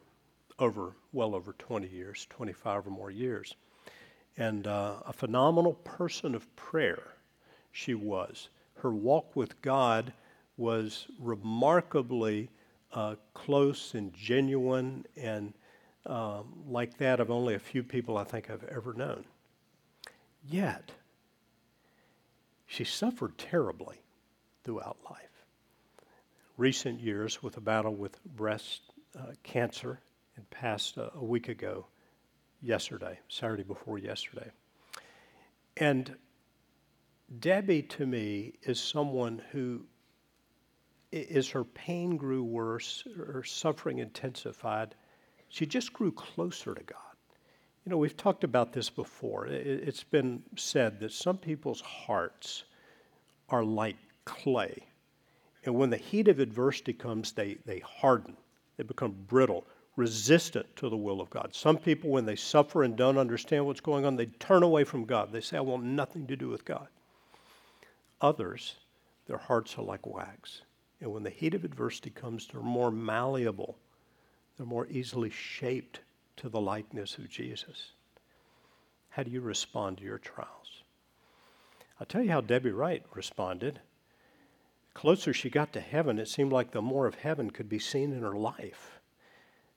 over, 0.58 0.94
well 1.12 1.36
over 1.36 1.54
20 1.54 1.88
years, 1.88 2.28
25 2.30 2.88
or 2.88 2.92
more 2.92 3.12
years 3.12 3.56
and 4.40 4.66
uh, 4.66 4.96
a 5.06 5.12
phenomenal 5.14 5.74
person 5.74 6.34
of 6.34 6.56
prayer 6.56 7.04
she 7.72 7.94
was. 7.94 8.48
Her 8.76 8.92
walk 8.92 9.36
with 9.36 9.62
God 9.62 10.14
was 10.56 11.08
remarkably 11.20 12.50
uh, 12.94 13.16
close 13.34 13.94
and 13.94 14.14
genuine 14.14 15.06
and 15.18 15.54
um, 16.06 16.64
like 16.68 16.98
that 16.98 17.20
of 17.20 17.30
only 17.30 17.54
a 17.54 17.60
few 17.60 17.84
people 17.84 18.18
I 18.18 18.24
think 18.24 18.50
I've 18.50 18.64
ever 18.64 18.94
known. 18.94 19.26
Yet, 20.48 20.94
she 22.66 22.86
suffered 22.86 23.38
terribly 23.38 23.98
throughout 24.64 24.98
life. 25.10 25.20
Recent 26.56 27.02
years 27.02 27.44
with 27.44 27.58
a 27.58 27.62
battle 27.62 27.94
with 27.94 28.24
breast 28.24 28.82
uh, 29.18 29.34
cancer 29.44 30.00
and 30.38 30.50
passed 30.50 30.96
a, 30.96 31.12
a 31.14 31.24
week 31.24 31.50
ago 31.50 31.86
yesterday, 32.62 33.20
Saturday 33.28 33.64
before 33.64 33.98
yesterday. 33.98 34.52
And 35.78 36.16
Debbie, 37.40 37.84
to 37.84 38.06
me, 38.06 38.54
is 38.64 38.80
someone 38.80 39.42
who, 39.52 39.86
as 41.14 41.50
her 41.50 41.64
pain 41.64 42.18
grew 42.18 42.44
worse, 42.44 43.04
her 43.16 43.44
suffering 43.44 44.00
intensified, 44.00 44.96
she 45.48 45.66
just 45.66 45.94
grew 45.94 46.12
closer 46.12 46.76
to 46.76 46.84
God. 46.84 46.98
You 47.86 47.92
know, 47.92 47.98
we've 47.98 48.18
talked 48.18 48.44
about 48.44 48.74
this 48.74 48.90
before. 48.90 49.48
It's 49.48 50.04
been 50.04 50.44
said 50.56 51.00
that 51.00 51.12
some 51.12 51.38
people's 51.38 51.82
hearts 51.82 52.66
are 53.48 53.64
like 53.64 53.96
clay. 54.26 54.84
And 55.66 55.76
when 55.76 55.90
the 55.90 55.98
heat 55.98 56.28
of 56.28 56.40
adversity 56.40 56.94
comes, 56.94 57.32
they, 57.32 57.58
they 57.66 57.80
harden, 57.80 58.38
they 58.78 58.84
become 58.84 59.16
brittle, 59.28 59.66
resistant 60.00 60.74
to 60.78 60.90
the 60.90 60.98
will 60.98 61.20
of 61.20 61.30
God. 61.30 61.54
Some 61.54 61.78
people, 61.78 62.10
when 62.10 62.26
they 62.26 62.38
suffer 62.38 62.84
and 62.84 62.96
don't 62.96 63.18
understand 63.18 63.66
what's 63.66 63.82
going 63.82 64.06
on, 64.06 64.16
they 64.16 64.28
turn 64.28 64.64
away 64.64 64.86
from 64.86 65.04
God. 65.04 65.32
They 65.32 65.42
say, 65.42 65.58
I 65.58 65.62
want 65.62 65.84
nothing 65.84 66.26
to 66.28 66.38
do 66.38 66.48
with 66.48 66.64
God. 66.64 66.88
Others, 68.22 68.76
their 69.28 69.38
hearts 69.38 69.78
are 69.78 69.84
like 69.84 70.08
wax. 70.08 70.62
And 71.02 71.12
when 71.12 71.24
the 71.24 71.30
heat 71.30 71.54
of 71.54 71.66
adversity 71.66 72.10
comes, 72.10 72.48
they're 72.48 72.62
more 72.62 72.92
malleable, 72.92 73.78
they're 74.58 74.66
more 74.66 74.88
easily 74.88 75.30
shaped 75.30 76.00
to 76.38 76.50
the 76.50 76.62
likeness 76.62 77.18
of 77.18 77.30
Jesus. 77.30 77.92
How 79.10 79.24
do 79.24 79.32
you 79.32 79.42
respond 79.42 79.98
to 79.98 80.04
your 80.04 80.18
trials? 80.18 80.84
I'll 82.00 82.06
tell 82.06 82.24
you 82.24 82.32
how 82.32 82.42
Debbie 82.42 82.72
Wright 82.72 83.04
responded. 83.14 83.82
The 84.94 85.00
closer 85.00 85.34
she 85.34 85.50
got 85.50 85.74
to 85.74 85.82
heaven, 85.82 86.20
it 86.20 86.30
seemed 86.30 86.54
like 86.54 86.72
the 86.72 86.82
more 86.82 87.06
of 87.06 87.16
heaven 87.16 87.50
could 87.50 87.68
be 87.68 87.80
seen 87.80 88.14
in 88.14 88.22
her 88.22 88.38
life. 88.38 88.99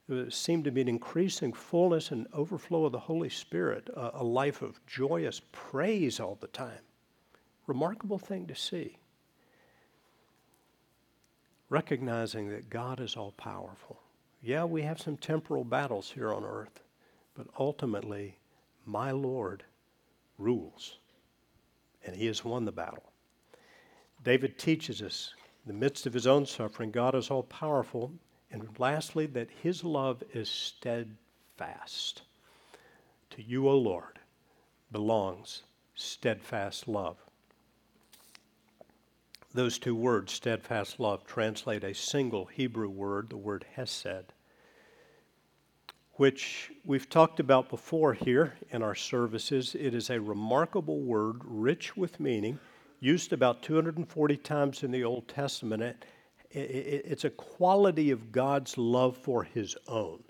There 0.08 0.30
seemed 0.30 0.64
to 0.64 0.70
be 0.70 0.80
an 0.80 0.88
increasing 0.88 1.52
fullness 1.52 2.10
and 2.10 2.26
overflow 2.32 2.84
of 2.86 2.92
the 2.92 2.98
Holy 2.98 3.28
Spirit, 3.28 3.88
a, 3.94 4.10
a 4.14 4.24
life 4.24 4.62
of 4.62 4.84
joyous 4.86 5.40
praise 5.52 6.20
all 6.20 6.36
the 6.40 6.48
time. 6.48 6.80
Remarkable 7.66 8.18
thing 8.18 8.46
to 8.46 8.54
see. 8.54 8.98
Recognizing 11.68 12.48
that 12.50 12.68
God 12.68 13.00
is 13.00 13.16
all 13.16 13.32
powerful. 13.32 14.00
Yeah, 14.42 14.64
we 14.64 14.82
have 14.82 15.00
some 15.00 15.16
temporal 15.16 15.64
battles 15.64 16.10
here 16.10 16.34
on 16.34 16.44
earth, 16.44 16.82
but 17.34 17.46
ultimately, 17.58 18.38
my 18.84 19.12
Lord 19.12 19.62
rules, 20.36 20.98
and 22.04 22.16
He 22.16 22.26
has 22.26 22.44
won 22.44 22.64
the 22.64 22.72
battle. 22.72 23.12
David 24.24 24.58
teaches 24.58 25.00
us 25.00 25.34
in 25.64 25.72
the 25.72 25.78
midst 25.78 26.06
of 26.06 26.12
his 26.12 26.26
own 26.26 26.44
suffering, 26.44 26.90
God 26.90 27.14
is 27.14 27.30
all 27.30 27.44
powerful, 27.44 28.12
and 28.52 28.68
lastly, 28.78 29.26
that 29.26 29.48
his 29.62 29.82
love 29.82 30.22
is 30.32 30.48
steadfast. 30.48 32.22
To 33.30 33.42
you, 33.42 33.68
O 33.68 33.76
Lord, 33.76 34.18
belongs 34.92 35.62
steadfast 35.94 36.86
love. 36.86 37.16
Those 39.54 39.78
two 39.78 39.94
words, 39.94 40.32
steadfast 40.32 41.00
love, 41.00 41.26
translate 41.26 41.84
a 41.84 41.94
single 41.94 42.46
Hebrew 42.46 42.88
word, 42.88 43.30
the 43.30 43.36
word 43.36 43.64
hesed, 43.74 44.32
which 46.14 46.70
we've 46.84 47.08
talked 47.08 47.40
about 47.40 47.68
before 47.68 48.14
here 48.14 48.54
in 48.70 48.82
our 48.82 48.94
services. 48.94 49.74
It 49.74 49.94
is 49.94 50.10
a 50.10 50.20
remarkable 50.20 51.00
word, 51.00 51.40
rich 51.44 51.96
with 51.96 52.20
meaning, 52.20 52.58
used 53.00 53.32
about 53.32 53.62
240 53.62 54.36
times 54.38 54.82
in 54.82 54.90
the 54.90 55.04
Old 55.04 55.28
Testament 55.28 56.04
it's 56.54 57.24
a 57.24 57.30
quality 57.30 58.10
of 58.10 58.32
God's 58.32 58.76
love 58.76 59.16
for 59.16 59.42
his 59.42 59.76
own. 59.88 60.22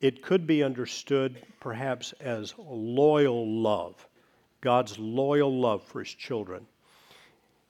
It 0.00 0.22
could 0.22 0.46
be 0.46 0.62
understood 0.62 1.42
perhaps 1.60 2.12
as 2.20 2.54
loyal 2.58 3.46
love, 3.62 4.08
God's 4.60 4.98
loyal 4.98 5.60
love 5.60 5.82
for 5.82 6.00
his 6.00 6.14
children. 6.14 6.66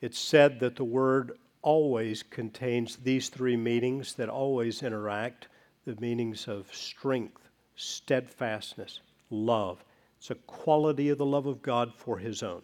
It's 0.01 0.18
said 0.18 0.61
that 0.61 0.77
the 0.77 0.85
word 0.85 1.33
always 1.62 2.23
contains 2.23 2.97
these 2.97 3.29
three 3.29 3.57
meanings 3.57 4.14
that 4.14 4.29
always 4.29 4.83
interact 4.83 5.49
the 5.85 5.97
meanings 6.01 6.47
of 6.47 6.73
strength, 6.73 7.49
steadfastness, 7.77 9.01
love. 9.31 9.83
It's 10.18 10.31
a 10.31 10.35
quality 10.35 11.09
of 11.09 11.18
the 11.18 11.27
love 11.27 11.47
of 11.47 11.62
God 11.62 11.92
for 11.94 12.18
his 12.18 12.42
own, 12.42 12.62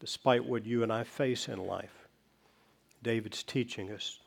despite 0.00 0.44
what 0.44 0.66
you 0.66 0.82
and 0.82 0.92
I 0.92 1.04
face 1.04 1.48
in 1.48 1.58
life. 1.58 2.01
David's 3.02 3.42
teaching 3.42 3.90
us 3.90 4.20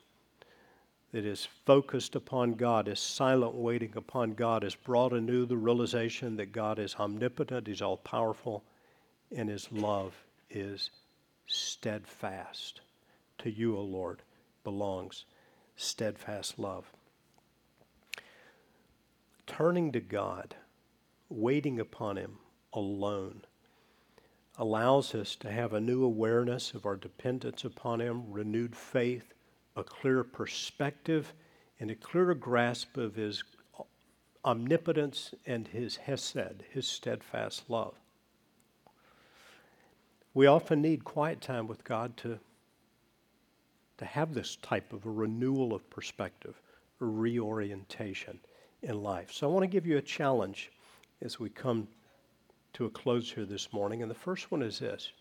that 1.11 1.25
is 1.25 1.47
focused 1.65 2.15
upon 2.15 2.55
God, 2.55 2.87
is 2.87 2.99
silent 2.99 3.55
waiting 3.55 3.93
upon 3.95 4.33
God, 4.33 4.63
has 4.63 4.75
brought 4.75 5.13
anew 5.13 5.45
the 5.45 5.55
realization 5.55 6.35
that 6.35 6.51
God 6.51 6.77
is 6.77 6.95
omnipotent, 6.95 7.67
He's 7.67 7.81
all 7.81 7.97
powerful, 7.97 8.63
and 9.33 9.49
His 9.49 9.71
love 9.71 10.13
is 10.49 10.89
steadfast. 11.47 12.81
To 13.39 13.49
you, 13.49 13.77
O 13.77 13.81
Lord, 13.81 14.23
belongs 14.63 15.25
steadfast 15.77 16.59
love. 16.59 16.91
Turning 19.47 19.91
to 19.93 20.01
God, 20.01 20.55
waiting 21.29 21.79
upon 21.79 22.17
Him 22.17 22.39
alone 22.73 23.43
allows 24.57 25.13
us 25.13 25.35
to 25.35 25.51
have 25.51 25.73
a 25.73 25.81
new 25.81 26.03
awareness 26.03 26.73
of 26.73 26.85
our 26.85 26.95
dependence 26.95 27.63
upon 27.63 27.99
Him, 27.99 28.31
renewed 28.31 28.75
faith, 28.75 29.33
a 29.75 29.83
clear 29.83 30.23
perspective, 30.23 31.33
and 31.79 31.91
a 31.91 31.95
clearer 31.95 32.35
grasp 32.35 32.97
of 32.97 33.15
His 33.15 33.43
omnipotence 34.45 35.33
and 35.45 35.67
His 35.67 35.97
hesed, 35.97 36.63
His 36.71 36.87
steadfast 36.87 37.69
love. 37.69 37.95
We 40.33 40.47
often 40.47 40.81
need 40.81 41.03
quiet 41.03 41.41
time 41.41 41.67
with 41.67 41.83
God 41.83 42.15
to, 42.17 42.39
to 43.97 44.05
have 44.05 44.33
this 44.33 44.57
type 44.57 44.93
of 44.93 45.05
a 45.05 45.09
renewal 45.09 45.73
of 45.73 45.89
perspective, 45.89 46.61
a 47.01 47.05
reorientation 47.05 48.39
in 48.81 49.01
life. 49.01 49.31
So 49.31 49.49
I 49.49 49.51
want 49.51 49.63
to 49.63 49.67
give 49.67 49.85
you 49.85 49.97
a 49.97 50.01
challenge 50.01 50.71
as 51.21 51.39
we 51.39 51.49
come 51.49 51.87
to 52.75 52.85
a 52.85 52.89
close 52.89 53.31
here 53.31 53.45
this 53.45 53.73
morning. 53.73 54.01
And 54.01 54.11
the 54.11 54.15
first 54.15 54.51
one 54.51 54.61
is 54.61 54.79
this 54.79 55.11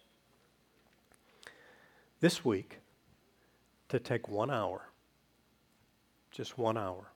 this 2.20 2.44
week, 2.44 2.78
to 3.88 3.98
take 3.98 4.28
one 4.28 4.50
hour, 4.50 4.88
just 6.30 6.58
one 6.58 6.78
hour, 6.78 7.12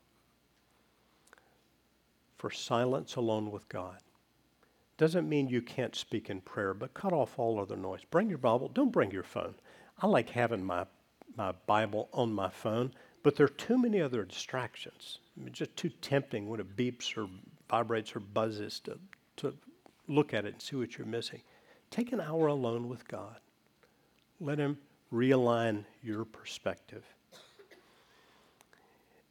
for 2.37 2.51
silence 2.51 3.17
alone 3.17 3.51
with 3.51 3.69
God. 3.69 3.99
Doesn't 4.97 5.29
mean 5.29 5.49
you 5.49 5.63
can't 5.63 5.97
speak 5.97 6.29
in 6.29 6.41
prayer, 6.41 6.75
but 6.75 6.95
cut 6.95 7.13
off 7.13 7.39
all 7.39 7.59
other 7.59 7.77
noise. 7.77 8.01
Bring 8.11 8.29
your 8.29 8.39
Bible. 8.39 8.69
Don't 8.69 8.93
bring 8.93 9.11
your 9.11 9.23
phone. 9.23 9.55
I 10.01 10.07
like 10.07 10.31
having 10.31 10.65
my, 10.65 10.87
my 11.37 11.53
Bible 11.67 12.09
on 12.13 12.33
my 12.33 12.49
phone, 12.49 12.93
But 13.23 13.37
there 13.37 13.47
are 13.47 13.51
too 13.51 13.79
many 13.79 14.01
other 14.01 14.25
distractions. 14.25 15.19
I 15.37 15.45
mean, 15.45 15.53
just 15.53 15.77
too 15.77 15.91
tempting 16.01 16.49
when 16.49 16.61
it 16.61 16.77
beeps 16.77 17.17
or 17.17 17.29
vibrates 17.69 18.15
or 18.15 18.21
buzzes 18.21 18.81
to, 18.81 18.99
to 19.39 19.55
look 20.09 20.35
at 20.35 20.45
it 20.45 20.55
and 20.55 20.63
see 20.63 20.77
what 20.77 20.99
you're 20.99 21.07
missing. 21.07 21.43
Take 21.91 22.13
an 22.13 22.21
hour 22.21 22.49
alone 22.49 22.89
with 22.89 23.07
God. 23.07 23.39
Let 24.41 24.59
Him 24.59 24.79
realign 25.13 25.85
your 26.03 26.25
perspective. 26.25 27.05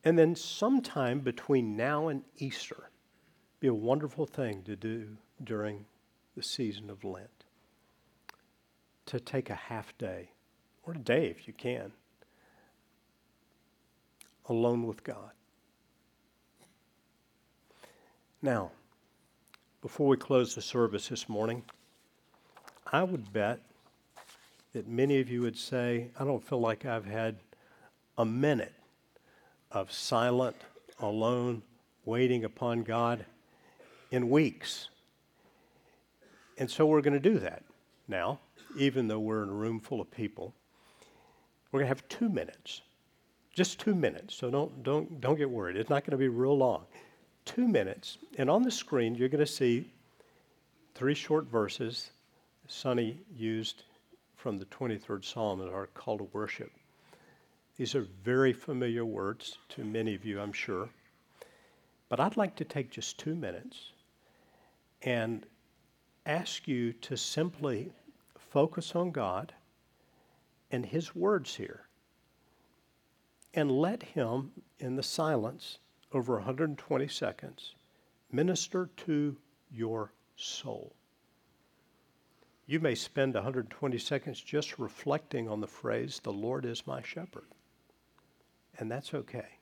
And 0.03 0.17
then, 0.17 0.35
sometime 0.35 1.19
between 1.19 1.75
now 1.75 2.07
and 2.07 2.23
Easter, 2.37 2.89
be 3.59 3.67
a 3.67 3.73
wonderful 3.73 4.25
thing 4.25 4.63
to 4.63 4.75
do 4.75 5.17
during 5.43 5.85
the 6.35 6.43
season 6.43 6.89
of 6.89 7.03
Lent. 7.03 7.45
To 9.07 9.19
take 9.19 9.49
a 9.49 9.55
half 9.55 9.97
day, 9.97 10.31
or 10.83 10.93
a 10.93 10.97
day 10.97 11.25
if 11.27 11.47
you 11.47 11.53
can, 11.53 11.91
alone 14.47 14.85
with 14.85 15.03
God. 15.03 15.31
Now, 18.41 18.71
before 19.81 20.07
we 20.07 20.17
close 20.17 20.55
the 20.55 20.61
service 20.61 21.07
this 21.07 21.29
morning, 21.29 21.63
I 22.91 23.03
would 23.03 23.31
bet 23.31 23.61
that 24.73 24.87
many 24.87 25.19
of 25.19 25.29
you 25.29 25.41
would 25.41 25.57
say, 25.57 26.09
I 26.19 26.23
don't 26.23 26.43
feel 26.43 26.59
like 26.59 26.85
I've 26.85 27.05
had 27.05 27.37
a 28.17 28.25
minute 28.25 28.73
of 29.71 29.91
silent, 29.91 30.55
alone, 30.99 31.61
waiting 32.05 32.43
upon 32.43 32.83
God 32.83 33.25
in 34.11 34.29
weeks. 34.29 34.89
And 36.57 36.69
so 36.69 36.85
we're 36.85 37.01
going 37.01 37.13
to 37.13 37.19
do 37.19 37.37
that 37.39 37.63
now, 38.07 38.39
even 38.77 39.07
though 39.07 39.19
we're 39.19 39.43
in 39.43 39.49
a 39.49 39.53
room 39.53 39.79
full 39.79 40.01
of 40.01 40.09
people. 40.09 40.53
We're 41.71 41.81
going 41.81 41.85
to 41.85 41.95
have 41.95 42.07
two 42.07 42.29
minutes, 42.29 42.81
just 43.53 43.79
two 43.79 43.93
minutes. 43.93 44.33
So 44.33 44.49
don't, 44.49 44.83
don't, 44.83 45.21
don't 45.21 45.35
get 45.35 45.49
worried. 45.49 45.75
It's 45.75 45.89
not 45.89 46.03
going 46.03 46.11
to 46.11 46.17
be 46.17 46.29
real 46.29 46.57
long. 46.57 46.85
Two 47.47 47.67
minutes. 47.67 48.17
And 48.37 48.49
on 48.49 48.61
the 48.61 48.69
screen, 48.69 49.15
you're 49.15 49.29
going 49.29 49.39
to 49.39 49.51
see 49.51 49.89
three 50.95 51.15
short 51.15 51.45
verses 51.45 52.11
Sonny 52.67 53.17
used 53.33 53.83
from 54.35 54.57
the 54.57 54.65
23rd 54.65 55.23
Psalm 55.23 55.61
as 55.61 55.69
our 55.69 55.87
call 55.87 56.17
to 56.17 56.25
worship. 56.25 56.71
These 57.77 57.95
are 57.95 58.05
very 58.21 58.51
familiar 58.51 59.05
words 59.05 59.57
to 59.69 59.85
many 59.85 60.13
of 60.13 60.25
you, 60.25 60.41
I'm 60.41 60.51
sure. 60.51 60.89
But 62.09 62.19
I'd 62.19 62.35
like 62.35 62.57
to 62.57 62.65
take 62.65 62.91
just 62.91 63.17
two 63.17 63.33
minutes 63.33 63.93
and 65.01 65.45
ask 66.25 66.67
you 66.67 66.91
to 66.91 67.15
simply 67.15 67.93
focus 68.37 68.93
on 68.93 69.11
God 69.11 69.53
and 70.69 70.85
His 70.85 71.15
words 71.15 71.55
here 71.55 71.87
and 73.53 73.71
let 73.71 74.03
Him, 74.03 74.51
in 74.79 74.97
the 74.97 75.03
silence 75.03 75.77
over 76.13 76.35
120 76.35 77.07
seconds, 77.07 77.75
minister 78.31 78.89
to 78.97 79.37
your 79.71 80.13
soul. 80.35 80.95
You 82.65 82.79
may 82.79 82.95
spend 82.95 83.33
120 83.33 83.97
seconds 83.97 84.41
just 84.41 84.77
reflecting 84.77 85.47
on 85.47 85.61
the 85.61 85.67
phrase, 85.67 86.19
The 86.21 86.33
Lord 86.33 86.65
is 86.65 86.85
my 86.85 87.01
shepherd. 87.01 87.47
And 88.77 88.91
that's 88.91 89.13
okay. 89.13 89.59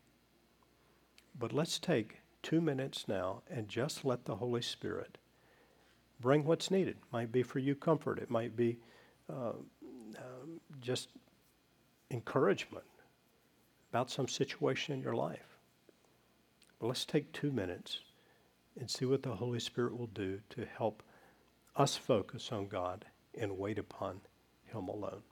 But 1.37 1.53
let's 1.53 1.79
take 1.79 2.21
two 2.41 2.61
minutes 2.61 3.07
now 3.07 3.43
and 3.49 3.67
just 3.67 4.05
let 4.05 4.25
the 4.25 4.35
Holy 4.35 4.61
Spirit 4.61 5.17
bring 6.19 6.45
what's 6.45 6.71
needed. 6.71 6.97
Might 7.11 7.31
be 7.31 7.43
for 7.43 7.59
you 7.59 7.75
comfort, 7.75 8.19
it 8.19 8.29
might 8.29 8.55
be 8.55 8.79
uh, 9.29 9.53
um, 10.17 10.61
just 10.81 11.09
encouragement 12.11 12.85
about 13.91 14.09
some 14.09 14.27
situation 14.27 14.93
in 14.93 15.01
your 15.01 15.15
life. 15.15 15.54
But 16.79 16.87
let's 16.87 17.05
take 17.05 17.31
two 17.31 17.51
minutes 17.51 17.99
and 18.79 18.89
see 18.89 19.05
what 19.05 19.23
the 19.23 19.35
Holy 19.35 19.59
Spirit 19.59 19.97
will 19.97 20.07
do 20.07 20.41
to 20.49 20.65
help 20.65 21.03
us 21.75 21.95
focus 21.95 22.51
on 22.51 22.67
God 22.67 23.05
and 23.37 23.57
wait 23.57 23.79
upon 23.79 24.21
Him 24.65 24.87
alone. 24.87 25.23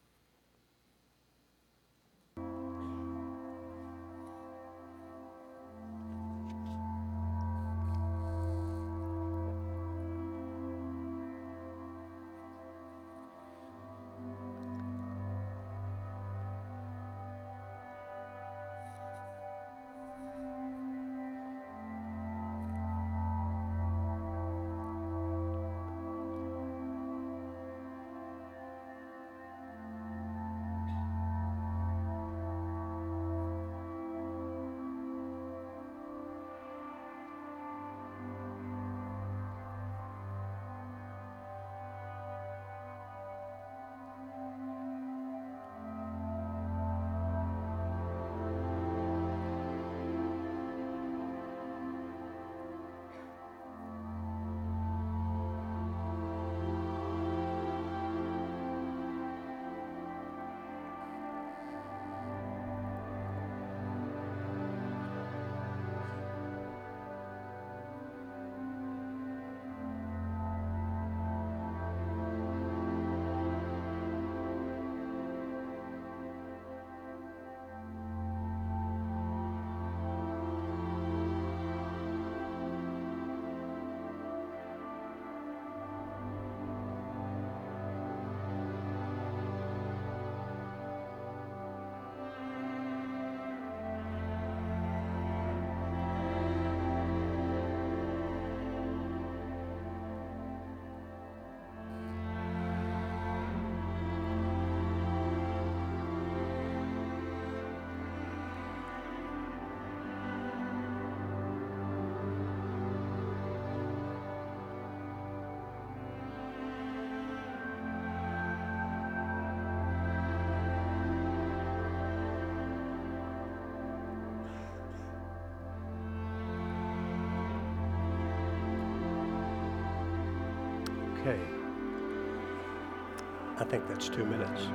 I 133.64 133.66
think 133.66 133.88
that's 133.88 134.10
two 134.10 134.26
minutes. 134.26 134.68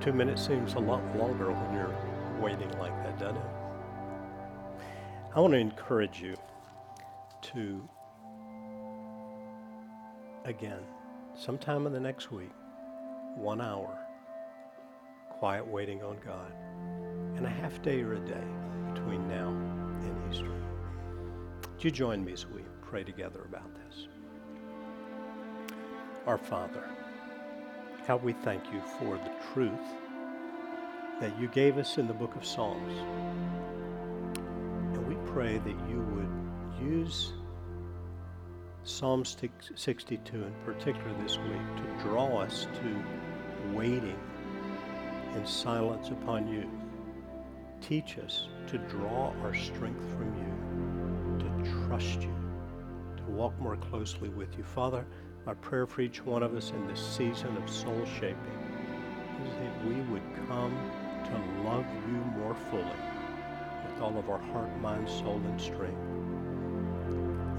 Two 0.00 0.12
minutes 0.12 0.46
seems 0.46 0.74
a 0.74 0.78
lot 0.78 1.02
longer 1.16 1.50
when 1.50 1.74
you're 1.74 1.92
waiting 2.40 2.70
like 2.78 2.94
that, 3.02 3.18
doesn't 3.18 3.36
it? 3.36 3.42
I 5.34 5.40
want 5.40 5.54
to 5.54 5.58
encourage 5.58 6.20
you 6.22 6.36
to, 7.42 7.88
again, 10.44 10.78
sometime 11.34 11.84
in 11.88 11.92
the 11.92 11.98
next 11.98 12.30
week, 12.30 12.52
one 13.34 13.60
hour, 13.60 13.98
quiet 15.28 15.66
waiting 15.66 16.00
on 16.04 16.16
God, 16.24 16.52
and 17.36 17.44
a 17.44 17.50
half 17.50 17.82
day 17.82 18.02
or 18.02 18.12
a 18.12 18.20
day 18.20 18.46
between 18.94 19.26
now 19.26 19.48
and 19.48 20.32
Easter. 20.32 20.52
Would 21.72 21.82
you 21.82 21.90
join 21.90 22.24
me 22.24 22.34
as 22.34 22.46
we 22.46 22.62
pray 22.82 23.02
together 23.02 23.42
about 23.48 23.74
this? 23.74 24.06
Our 26.24 26.38
Father, 26.38 26.88
how 28.06 28.16
we 28.18 28.32
thank 28.32 28.62
you 28.72 28.80
for 29.00 29.16
the 29.16 29.32
truth 29.52 29.72
that 31.20 31.36
you 31.40 31.48
gave 31.48 31.76
us 31.76 31.98
in 31.98 32.06
the 32.06 32.14
book 32.14 32.36
of 32.36 32.46
Psalms. 32.46 32.92
And 34.94 35.08
we 35.08 35.16
pray 35.32 35.58
that 35.58 35.76
you 35.90 36.00
would 36.14 36.88
use 36.88 37.32
Psalm 38.84 39.24
62 39.24 40.36
in 40.36 40.54
particular 40.64 41.12
this 41.24 41.36
week 41.38 41.76
to 41.78 42.02
draw 42.04 42.38
us 42.38 42.68
to 42.74 43.76
waiting 43.76 44.18
in 45.34 45.44
silence 45.44 46.10
upon 46.10 46.46
you. 46.46 46.70
Teach 47.80 48.18
us 48.18 48.46
to 48.68 48.78
draw 48.78 49.32
our 49.42 49.54
strength 49.54 50.04
from 50.10 50.32
you, 50.38 51.44
to 51.44 51.86
trust 51.88 52.22
you, 52.22 52.34
to 53.16 53.24
walk 53.32 53.58
more 53.58 53.76
closely 53.76 54.28
with 54.28 54.56
you. 54.56 54.62
Father, 54.62 55.04
my 55.46 55.54
prayer 55.54 55.86
for 55.86 56.00
each 56.00 56.24
one 56.24 56.42
of 56.42 56.54
us 56.56 56.72
in 56.72 56.86
this 56.88 57.00
season 57.00 57.56
of 57.56 57.70
soul 57.70 58.04
shaping 58.18 58.36
is 59.46 59.54
that 59.54 59.86
we 59.86 59.94
would 60.12 60.22
come 60.48 60.76
to 61.24 61.68
love 61.68 61.86
you 62.08 62.16
more 62.40 62.54
fully 62.68 62.82
with 62.82 64.02
all 64.02 64.18
of 64.18 64.28
our 64.28 64.40
heart, 64.40 64.76
mind, 64.80 65.08
soul, 65.08 65.40
and 65.44 65.60
strength, 65.60 65.96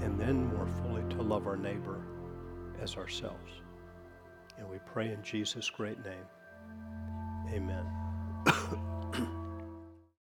and 0.04 0.20
then 0.20 0.54
more 0.54 0.66
fully 0.82 1.02
to 1.08 1.22
love 1.22 1.46
our 1.46 1.56
neighbor 1.56 1.98
as 2.82 2.96
ourselves. 2.96 3.52
And 4.58 4.68
we 4.68 4.78
pray 4.92 5.10
in 5.10 5.22
Jesus' 5.22 5.70
great 5.70 5.98
name. 6.04 6.26
Amen. 7.54 7.97